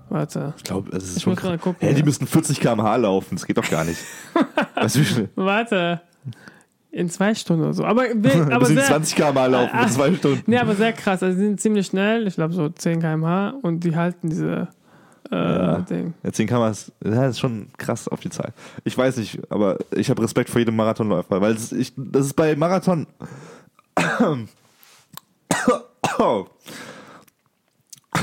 warte. 0.09 0.53
Ich 0.57 0.63
glaube, 0.63 0.95
es 0.95 1.03
ist 1.03 1.17
Ich 1.17 1.23
schon 1.23 1.33
muss 1.33 1.43
mal 1.43 1.51
krass. 1.57 1.61
gucken. 1.61 1.87
Hä, 1.87 1.93
die 1.93 2.03
müssen 2.03 2.25
40 2.25 2.59
km/h 2.59 2.95
laufen. 2.95 3.35
Das 3.35 3.45
geht 3.45 3.57
doch 3.57 3.69
gar 3.69 3.83
nicht. 3.85 3.99
wie 4.83 5.05
schnell? 5.05 5.29
Warte. 5.35 6.01
In 6.91 7.09
zwei 7.09 7.35
Stunden 7.35 7.63
oder 7.63 7.73
so. 7.73 7.85
Aber, 7.85 8.05
aber 8.51 8.65
sehr, 8.65 8.83
20 8.83 9.15
km/h 9.15 9.45
laufen 9.45 9.69
Ah, 9.73 9.83
in 9.83 9.89
zwei 9.89 10.13
Stunden. 10.15 10.43
Nee, 10.47 10.57
aber 10.57 10.75
sehr 10.75 10.93
krass. 10.93 11.21
Also, 11.21 11.37
die 11.37 11.45
sind 11.45 11.61
ziemlich 11.61 11.85
schnell. 11.87 12.25
Ich 12.27 12.35
glaube, 12.35 12.53
so 12.53 12.69
10 12.69 12.99
km/h. 12.99 13.53
Und 13.61 13.83
die 13.83 13.95
halten 13.95 14.29
diese, 14.29 14.67
äh, 15.31 15.35
Ja. 15.35 15.79
Ding. 15.81 16.15
Ja, 16.23 16.31
10 16.31 16.47
km 16.47 16.63
ist, 16.63 16.91
ja, 17.05 17.27
ist 17.27 17.39
schon 17.39 17.67
krass 17.77 18.07
auf 18.07 18.19
die 18.21 18.31
Zeit. 18.31 18.53
Ich 18.83 18.97
weiß 18.97 19.17
nicht, 19.17 19.39
aber 19.51 19.77
ich 19.91 20.09
habe 20.09 20.23
Respekt 20.23 20.49
vor 20.49 20.59
jedem 20.59 20.75
Marathonläufer, 20.75 21.39
weil 21.41 21.53
es, 21.53 21.71
ich, 21.71 21.93
das 21.95 22.25
ist 22.25 22.33
bei 22.33 22.55
Marathon. 22.55 23.05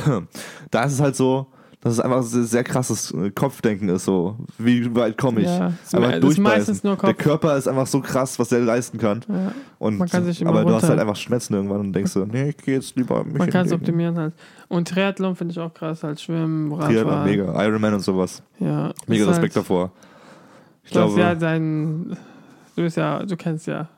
da 0.70 0.84
ist 0.84 0.92
es 0.94 1.00
halt 1.00 1.16
so, 1.16 1.46
dass 1.80 1.92
es 1.94 2.00
einfach 2.00 2.22
sehr, 2.22 2.42
sehr 2.44 2.64
krasses 2.64 3.12
äh, 3.12 3.30
Kopfdenken 3.30 3.88
ist, 3.88 4.04
so 4.06 4.36
wie 4.58 4.94
weit 4.94 5.16
komme 5.18 5.40
ich. 5.42 5.46
Ja, 5.46 5.66
einfach 5.92 6.12
ist 6.14 6.22
durchbeißen. 6.22 6.80
Der. 6.82 7.14
Körper 7.14 7.56
ist 7.56 7.68
einfach 7.68 7.86
so 7.86 8.00
krass, 8.00 8.38
was 8.38 8.48
der 8.48 8.60
leisten 8.60 8.98
kann. 8.98 9.24
Ja. 9.28 9.52
Und, 9.78 9.98
Man 9.98 10.08
kann 10.08 10.24
sich 10.24 10.40
immer 10.40 10.50
aber 10.50 10.62
du 10.64 10.68
hast 10.68 10.82
runter- 10.82 10.88
halt 10.88 11.00
einfach 11.00 11.16
Schmerzen 11.16 11.54
irgendwann 11.54 11.80
und 11.80 11.92
denkst 11.92 12.12
so, 12.12 12.24
nee, 12.30 12.48
ich 12.50 12.56
gehe 12.56 12.76
jetzt 12.76 12.96
lieber 12.96 13.22
mich 13.24 13.38
Man 13.38 13.50
kann 13.50 13.66
es 13.66 13.72
optimieren 13.72 14.16
halt. 14.18 14.34
Und 14.68 14.88
Triathlon 14.88 15.36
finde 15.36 15.52
ich 15.52 15.60
auch 15.60 15.72
krass, 15.72 16.02
halt 16.02 16.20
Schwimmen, 16.20 16.70
Triathlon, 16.70 16.96
Radfahren. 17.08 17.24
mega. 17.30 17.64
Ironman 17.64 17.94
und 17.94 18.00
sowas. 18.00 18.42
Ja. 18.58 18.92
Mega 19.06 19.26
Respekt 19.26 19.54
halt, 19.54 19.64
davor. 19.64 19.92
Ich 20.82 20.90
glaube, 20.92 21.20
ja 21.20 21.34
dein, 21.34 22.16
du 22.74 22.82
bist 22.82 22.96
ja, 22.96 23.22
du 23.22 23.36
kennst 23.36 23.66
ja 23.66 23.88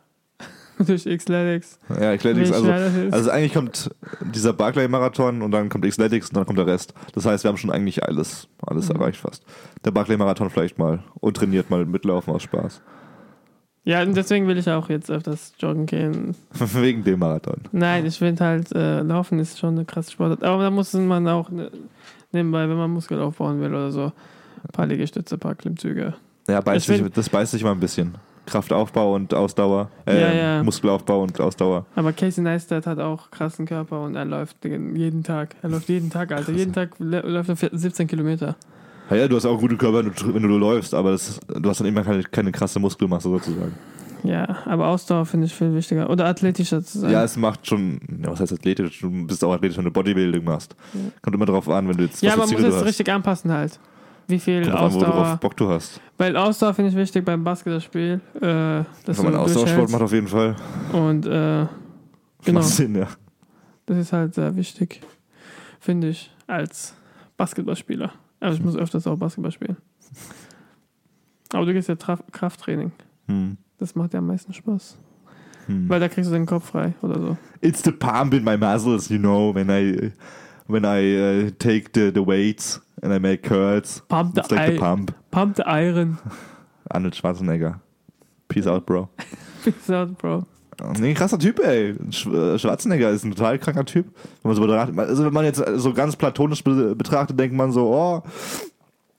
durch 0.87 1.05
Xletics. 1.05 1.79
ja, 1.89 2.13
wie 2.23 2.53
also. 2.53 2.71
Also 3.11 3.31
eigentlich 3.31 3.55
kommt 3.55 3.91
dieser 4.33 4.53
Barclay-Marathon 4.53 5.43
und 5.43 5.51
dann 5.51 5.69
kommt 5.69 5.85
Xletics 5.85 6.29
und 6.29 6.37
dann 6.37 6.47
kommt 6.47 6.59
der 6.59 6.67
Rest. 6.67 6.95
Das 7.15 7.25
heißt, 7.27 7.45
wir 7.45 7.49
haben 7.49 7.57
schon 7.57 7.71
eigentlich 7.71 8.03
alles, 8.05 8.49
alles 8.67 8.89
Mhm. 8.89 8.97
erreicht 8.97 9.21
fast. 9.21 9.45
Der 9.85 9.91
Barclay-Marathon 9.91 10.51
vielleicht 10.51 10.79
mal 10.79 11.01
und 11.21 11.37
trainiert 11.37 11.71
mal 11.71 11.85
mitlaufen 11.85 12.33
aus 12.33 12.43
Spaß. 12.43 12.81
ja, 13.85 14.03
und 14.03 14.15
deswegen 14.17 14.47
will 14.47 14.59
ich 14.59 14.69
auch 14.69 14.89
jetzt 14.91 15.11
öfters 15.11 15.55
joggen 15.59 15.87
gehen. 15.87 16.35
Wegen 16.53 17.05
dem 17.05 17.19
Marathon. 17.21 17.63
Nein, 17.73 18.05
ich 18.07 18.19
finde 18.19 18.45
halt, 18.45 18.71
äh, 18.73 19.01
Laufen 19.01 19.39
ist 19.39 19.59
schon 19.59 19.75
eine 19.77 19.85
krasse 19.85 20.13
Sportart. 20.13 20.45
Aber 20.45 20.63
da 20.63 20.71
muss 20.71 20.93
man 20.93 21.27
auch 21.27 21.49
ne, 21.51 21.71
nebenbei, 22.33 22.69
wenn 22.69 22.77
man 22.77 22.91
Muskel 22.91 23.19
aufbauen 23.21 23.61
will 23.61 23.71
oder 23.71 23.91
so, 23.91 24.05
ein 24.05 24.73
paar 24.73 24.87
Liegestütze, 24.87 25.37
ein 25.37 25.41
paar 25.41 25.55
Klimmzüge. 25.55 26.15
Ja, 26.49 26.61
beißt 26.61 26.89
Ich 26.89 26.99
sich, 26.99 27.11
das 27.13 27.29
beißt 27.31 27.53
sich 27.53 27.63
mal 27.65 27.73
ein 27.73 27.81
bisschen. 27.81 28.15
Kraftaufbau 28.49 29.15
und 29.15 29.35
Ausdauer. 29.35 29.91
Äh, 30.07 30.21
Ja, 30.21 30.33
ja. 30.33 30.63
Muskelaufbau 30.63 31.23
und 31.23 31.39
Ausdauer. 31.41 31.87
Aber 31.95 32.13
Casey 32.13 32.43
Neistat 32.43 32.87
hat 32.87 32.99
auch 32.99 33.31
krassen 33.31 33.67
Körper 33.67 34.03
und 34.03 34.15
er 34.17 34.25
läuft 34.25 34.65
den- 34.65 34.97
jeden 34.97 35.23
Tag. 35.23 35.57
Er 35.63 35.69
läuft 35.71 35.89
jeden 35.89 36.11
Tag, 36.11 36.33
Alter. 36.33 36.53
Jeden 36.53 36.73
Tag 36.73 36.91
lä- 36.99 37.27
läuft 37.27 37.49
er 37.51 37.57
17 37.73 38.07
Kilometer. 38.07 38.57
Ja, 39.11 39.17
ja, 39.17 39.29
du 39.29 39.37
hast 39.37 39.47
auch 39.47 39.59
gute 39.59 39.77
Körper, 39.77 39.99
wenn 40.05 40.13
du, 40.13 40.35
wenn 40.35 40.43
du 40.43 40.49
läufst, 40.59 40.93
aber 40.95 41.13
das, 41.13 41.41
du 41.49 41.69
hast 41.69 41.81
dann 41.81 41.87
immer 41.87 42.03
keine, 42.03 42.23
keine 42.25 42.53
krasse 42.53 42.79
Muskelmasse 42.79 43.29
sozusagen. 43.29 43.73
Ja, 44.25 44.59
aber 44.67 44.89
Ausdauer 44.89 45.25
finde 45.27 45.47
ich 45.47 45.55
viel 45.55 45.73
wichtiger. 45.75 46.11
Oder 46.11 46.27
athletischer 46.27 46.83
zu 46.83 46.99
sein. 46.99 47.13
Ja, 47.13 47.23
es 47.23 47.37
macht 47.37 47.67
schon, 47.67 48.01
ja, 48.23 48.31
was 48.33 48.41
heißt 48.41 48.53
athletisch? 48.53 49.01
Du 49.01 49.09
bist 49.27 49.43
auch 49.45 49.53
athletisch, 49.55 49.79
wenn 49.79 49.85
du 49.85 49.93
Bodybuilding 49.93 50.43
machst. 50.45 50.75
Ja. 50.93 51.01
Kommt 51.23 51.37
immer 51.37 51.47
drauf 51.47 51.69
an, 51.69 51.89
wenn 51.89 51.97
du 51.97 52.03
jetzt 52.05 52.21
Ja, 52.23 52.33
für 52.33 52.39
man 52.39 52.51
muss 52.51 52.61
es 52.61 52.75
hast. 52.75 52.85
richtig 52.85 53.11
anpassen 53.13 53.53
halt. 53.53 53.79
Wie 54.29 54.39
viel 54.39 54.63
Kommt 54.63 54.75
drauf 54.75 54.81
an, 54.81 54.95
wo 54.95 54.99
du 55.01 55.07
Ausdauer. 55.07 55.25
drauf 55.25 55.41
Bock 55.41 55.57
du 55.57 55.69
hast. 55.71 56.01
Weil 56.19 56.37
Ausdauer 56.37 56.75
finde 56.75 56.91
ich 56.91 56.97
wichtig 56.97 57.25
beim 57.25 57.43
Basketballspiel. 57.43 58.21
Äh, 58.37 58.41
dass 58.41 59.19
Wenn 59.19 59.25
man 59.25 59.37
Ausdauersport 59.37 59.91
macht, 59.91 60.03
auf 60.03 60.13
jeden 60.13 60.29
Fall. 60.29 60.55
Und 60.93 61.27
äh, 61.27 61.67
genau, 62.45 62.61
Macht 62.61 62.69
Sinn, 62.69 62.95
ja. 62.95 63.09
das 63.87 63.97
ist 63.97 64.13
halt 64.13 64.35
sehr 64.35 64.55
wichtig, 64.55 65.01
finde 65.81 66.11
ich, 66.11 66.31
als 66.47 66.95
Basketballspieler. 67.39 68.13
Aber 68.41 68.53
ich 68.53 68.63
muss 68.63 68.77
öfters 68.77 69.07
auch 69.07 69.17
Basketball 69.17 69.51
spielen. 69.51 69.79
Aber 71.53 71.65
du 71.65 71.73
gehst 71.73 71.89
ja 71.89 71.97
Traf 71.97 72.23
Krafttraining. 72.31 72.93
Hm. 73.27 73.57
Das 73.79 73.95
macht 73.95 74.13
ja 74.13 74.19
am 74.19 74.27
meisten 74.27 74.53
Spaß. 74.53 74.99
Hm. 75.67 75.89
Weil 75.89 76.01
da 76.01 76.09
kriegst 76.09 76.31
du 76.31 76.35
den 76.35 76.47
Kopf 76.47 76.67
frei 76.67 76.95
oder 77.01 77.19
so. 77.19 77.37
It's 77.63 77.83
the 77.83 77.93
pump 77.93 78.35
in 78.35 78.45
my 78.45 78.59
muscles, 78.59 79.09
you 79.09 79.19
know, 79.19 79.55
when 79.55 79.71
I 79.71 80.13
when 80.69 80.85
I 80.85 81.17
uh, 81.17 81.51
take 81.59 81.93
the, 81.93 82.11
the 82.11 82.23
weights 82.23 82.79
and 83.03 83.13
I 83.13 83.19
make 83.19 83.43
curls. 83.43 84.03
Pump 84.09 84.35
the, 84.35 84.43
It's 84.43 84.51
like 84.51 84.75
the 84.75 84.79
pump. 84.79 85.15
pump 85.31 85.57
the 85.57 85.67
iron. 85.67 86.19
Arnold 86.91 87.15
Schwarzenegger. 87.15 87.81
Peace 88.49 88.67
out, 88.67 88.87
bro. 88.87 89.09
Peace 89.65 89.91
out, 89.91 90.17
Bro. 90.19 90.47
Nee, 90.99 91.13
krasser 91.15 91.39
Typ, 91.39 91.59
ey. 91.59 91.91
Äh, 91.91 92.59
Schwarzenegger 92.59 93.11
ist 93.11 93.25
ein 93.25 93.33
total 93.33 93.59
kranker 93.59 93.85
Typ. 93.85 94.07
Wenn 94.43 94.51
man 94.51 94.55
so 94.55 94.63
betrachtet, 94.63 94.99
also 94.99 95.25
wenn 95.25 95.33
man 95.33 95.45
jetzt 95.45 95.63
so 95.77 95.93
ganz 95.93 96.15
platonisch 96.15 96.63
be 96.63 96.95
betrachtet, 96.95 97.39
denkt 97.39 97.57
man 97.57 97.73
so, 97.73 97.89
oh, 97.93 98.23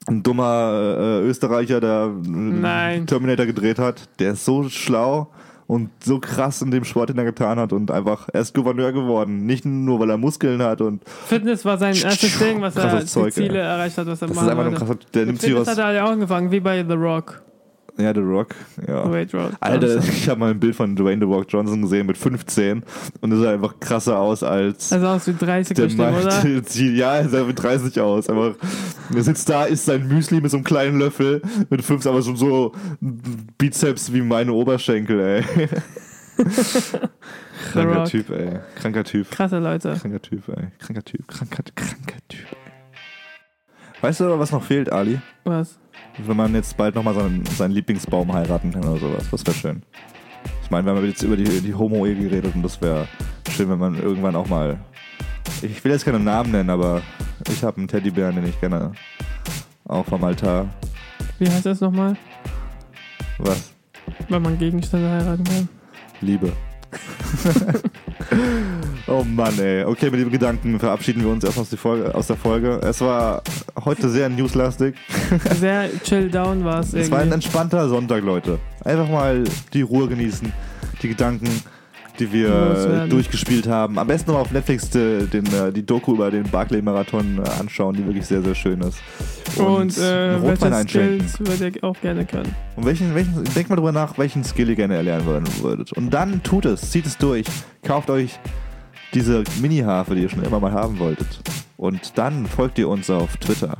ein 0.08 0.22
dummer 0.22 0.96
äh, 0.98 1.20
Österreicher, 1.28 1.80
der 1.80 2.10
äh, 2.24 2.28
Nein. 2.28 3.06
Terminator 3.06 3.44
gedreht 3.44 3.78
hat, 3.78 4.08
der 4.18 4.32
ist 4.32 4.44
so 4.44 4.68
schlau 4.68 5.30
und 5.70 5.90
so 6.02 6.18
krass 6.18 6.62
in 6.62 6.72
dem 6.72 6.82
Sport, 6.82 7.10
den 7.10 7.18
er 7.18 7.24
getan 7.24 7.60
hat 7.60 7.72
und 7.72 7.92
einfach, 7.92 8.28
er 8.32 8.40
ist 8.40 8.54
Gouverneur 8.54 8.90
geworden. 8.90 9.46
Nicht 9.46 9.64
nur, 9.64 10.00
weil 10.00 10.10
er 10.10 10.16
Muskeln 10.16 10.60
hat 10.60 10.80
und 10.80 11.08
Fitness 11.08 11.64
war 11.64 11.78
sein 11.78 11.94
erstes 11.94 12.36
Ding, 12.40 12.60
was 12.60 12.74
er 12.74 12.88
Krasses 12.88 13.04
die 13.04 13.06
Zeug, 13.20 13.32
Ziele 13.32 13.60
ey. 13.60 13.64
erreicht 13.64 13.96
hat, 13.96 14.08
was 14.08 14.20
er 14.20 14.26
das 14.26 14.36
ist 14.36 14.42
machen 14.42 14.50
einfach 14.50 14.64
nur 14.64 14.72
wollte. 14.72 14.84
krasser, 14.84 14.98
der 15.14 15.26
nimmt 15.26 15.40
Fitness 15.40 15.60
aus, 15.60 15.68
hat 15.68 15.78
er 15.78 15.92
ja 15.92 16.04
auch 16.06 16.10
angefangen, 16.10 16.50
wie 16.50 16.58
bei 16.58 16.84
The 16.84 16.94
Rock. 16.94 17.40
Ja, 17.98 18.14
The 18.14 18.20
Rock, 18.20 18.54
ja. 18.86 19.04
Dwayne 19.04 19.30
Rock. 19.32 19.52
Alter, 19.60 19.96
ich 20.08 20.28
habe 20.28 20.40
mal 20.40 20.50
ein 20.50 20.60
Bild 20.60 20.74
von 20.74 20.94
Dwayne 20.96 21.24
The 21.24 21.32
Rock 21.32 21.46
Johnson 21.48 21.82
gesehen 21.82 22.06
mit 22.06 22.16
15 22.18 22.82
und 23.20 23.32
es 23.32 23.40
sah 23.40 23.52
einfach 23.52 23.78
krasser 23.80 24.18
aus 24.18 24.42
als 24.42 24.92
Er 24.92 25.00
sah 25.00 25.16
aus 25.16 25.26
wie 25.26 25.34
30 25.34 25.76
der 25.76 25.84
bestimmt, 25.84 26.16
oder? 26.16 26.46
ja, 26.76 27.16
er 27.16 27.28
sah 27.28 27.44
mit 27.44 27.62
30 27.62 28.00
aus. 28.00 28.28
Aber 28.28 28.54
er 29.14 29.22
sitzt 29.22 29.48
da, 29.48 29.64
isst 29.64 29.86
sein 29.86 30.06
Müsli 30.08 30.40
mit 30.40 30.50
so 30.50 30.56
einem 30.56 30.64
kleinen 30.64 30.98
Löffel 30.98 31.42
mit 31.68 31.84
5, 31.84 32.06
aber 32.06 32.22
schon 32.22 32.36
so 32.36 32.72
Bizeps 33.58 34.12
wie 34.12 34.22
meine 34.22 34.52
Oberschenkel, 34.52 35.20
ey. 35.20 35.44
Kranker. 37.72 38.04
Typ, 38.04 38.30
ey. 38.30 38.60
Kranker 38.76 39.04
Typ. 39.04 39.30
Krasse 39.30 39.58
Leute. 39.58 39.96
Kranker 40.00 40.22
Typ, 40.22 40.48
ey. 40.48 40.68
Kranker 40.78 41.04
Typ. 41.04 41.28
Kranker, 41.28 41.62
kranker 41.74 42.18
Typ. 42.28 42.46
Weißt 44.00 44.20
du, 44.20 44.38
was 44.38 44.50
noch 44.50 44.62
fehlt, 44.62 44.90
Ali? 44.90 45.20
Was? 45.44 45.78
Wenn 46.18 46.36
man 46.36 46.54
jetzt 46.54 46.76
bald 46.76 46.94
nochmal 46.94 47.14
seinen, 47.14 47.46
seinen 47.46 47.72
Lieblingsbaum 47.72 48.32
heiraten 48.32 48.72
kann 48.72 48.84
oder 48.84 48.98
sowas. 48.98 49.28
Das 49.30 49.46
wäre 49.46 49.56
schön. 49.56 49.82
Ich 50.62 50.70
meine, 50.70 50.86
wir 50.86 50.94
haben 50.94 51.06
jetzt 51.06 51.22
über 51.22 51.36
die, 51.36 51.60
die 51.60 51.74
Homo-Ehe 51.74 52.14
geredet 52.14 52.54
und 52.54 52.62
das 52.62 52.80
wäre 52.80 53.08
schön, 53.50 53.68
wenn 53.70 53.78
man 53.78 54.00
irgendwann 54.00 54.36
auch 54.36 54.48
mal. 54.48 54.78
Ich 55.62 55.82
will 55.84 55.92
jetzt 55.92 56.04
keine 56.04 56.20
Namen 56.20 56.52
nennen, 56.52 56.70
aber 56.70 57.02
ich 57.48 57.64
habe 57.64 57.78
einen 57.78 57.88
Teddybären, 57.88 58.36
den 58.36 58.46
ich 58.46 58.60
gerne 58.60 58.92
auch 59.88 60.06
vom 60.06 60.22
Altar. 60.22 60.68
Wie 61.38 61.48
heißt 61.48 61.66
das 61.66 61.80
nochmal? 61.80 62.16
Was? 63.38 63.72
Wenn 64.28 64.42
man 64.42 64.58
Gegenstände 64.58 65.08
heiraten 65.08 65.44
kann. 65.44 65.68
Liebe. 66.20 66.52
oh 69.10 69.24
Mann, 69.24 69.58
ey. 69.58 69.84
Okay, 69.84 70.10
mit 70.10 70.20
dem 70.20 70.30
Gedanken 70.30 70.78
verabschieden 70.78 71.22
wir 71.22 71.30
uns 71.30 71.44
erstmal 71.44 71.62
aus, 71.62 71.70
die 71.70 71.76
Folge, 71.76 72.14
aus 72.14 72.26
der 72.26 72.36
Folge. 72.36 72.80
Es 72.82 73.00
war 73.00 73.42
heute 73.84 74.08
sehr 74.08 74.28
newslastig. 74.28 74.94
Sehr 75.58 75.88
chill 76.02 76.30
down 76.30 76.64
war 76.64 76.80
es 76.80 76.94
Es 76.94 77.10
war 77.10 77.20
ein 77.20 77.32
entspannter 77.32 77.88
Sonntag, 77.88 78.22
Leute. 78.22 78.58
Einfach 78.84 79.08
mal 79.08 79.44
die 79.72 79.82
Ruhe 79.82 80.08
genießen, 80.08 80.52
die 81.02 81.08
Gedanken, 81.08 81.48
die 82.18 82.32
wir 82.32 83.06
durchgespielt 83.08 83.66
haben. 83.66 83.98
Am 83.98 84.06
besten 84.06 84.30
noch 84.32 84.40
auf 84.40 84.52
Netflix 84.52 84.94
äh, 84.94 85.26
den, 85.26 85.46
äh, 85.46 85.72
die 85.72 85.84
Doku 85.84 86.14
über 86.14 86.30
den 86.30 86.44
Barclay-Marathon 86.44 87.38
äh, 87.38 87.60
anschauen, 87.60 87.96
die 87.96 88.04
wirklich 88.04 88.26
sehr, 88.26 88.42
sehr 88.42 88.54
schön 88.54 88.80
ist. 88.80 88.98
Und 89.58 89.96
äh, 89.98 90.42
welche 90.42 90.74
einschenken. 90.74 91.28
Skills 91.28 91.40
würde 91.40 91.68
ich 91.68 91.82
auch 91.82 91.98
gerne 92.00 92.24
können. 92.24 92.54
Und 92.76 92.84
welchen, 92.84 93.14
welchen, 93.14 93.44
denkt 93.54 93.70
mal 93.70 93.76
drüber 93.76 93.92
nach, 93.92 94.18
welchen 94.18 94.44
Skill 94.44 94.68
ihr 94.68 94.76
gerne 94.76 94.96
erlernen 94.96 95.24
würdet. 95.60 95.92
Und 95.92 96.10
dann 96.10 96.42
tut 96.42 96.66
es, 96.66 96.90
zieht 96.90 97.06
es 97.06 97.16
durch, 97.16 97.46
kauft 97.82 98.10
euch 98.10 98.38
diese 99.14 99.44
Mini-Harfe, 99.60 100.14
die 100.14 100.22
ihr 100.22 100.28
schon 100.28 100.42
immer 100.44 100.60
mal 100.60 100.72
haben 100.72 100.98
wolltet. 100.98 101.40
Und 101.76 102.16
dann 102.18 102.46
folgt 102.46 102.78
ihr 102.78 102.88
uns 102.88 103.08
auf 103.10 103.36
Twitter, 103.38 103.78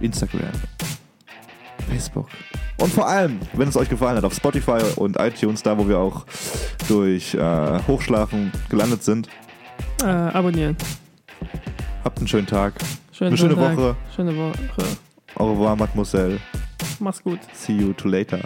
Instagram, 0.00 0.52
Facebook. 1.88 2.28
Und 2.78 2.92
vor 2.92 3.06
allem, 3.06 3.38
wenn 3.52 3.68
es 3.68 3.76
euch 3.76 3.88
gefallen 3.88 4.16
hat, 4.16 4.24
auf 4.24 4.34
Spotify 4.34 4.80
und 4.96 5.16
iTunes, 5.18 5.62
da 5.62 5.78
wo 5.78 5.88
wir 5.88 5.98
auch 5.98 6.26
durch 6.88 7.34
äh, 7.34 7.78
Hochschlafen 7.86 8.50
gelandet 8.68 9.02
sind. 9.04 9.28
Äh, 10.02 10.06
abonnieren. 10.06 10.76
Habt 12.02 12.18
einen 12.18 12.28
schönen 12.28 12.46
Tag. 12.46 12.74
Schönen 13.12 13.28
Eine 13.28 13.38
schöne 13.38 13.54
Sonntag. 13.54 13.76
Woche. 13.76 13.96
Schöne 14.14 14.36
Woche. 14.36 14.84
Au 15.36 15.52
revoir, 15.52 15.76
Mademoiselle. 15.76 16.40
Mach's 16.98 17.22
gut. 17.22 17.38
See 17.52 17.74
you 17.74 17.92
to 17.92 18.08
later. 18.08 18.40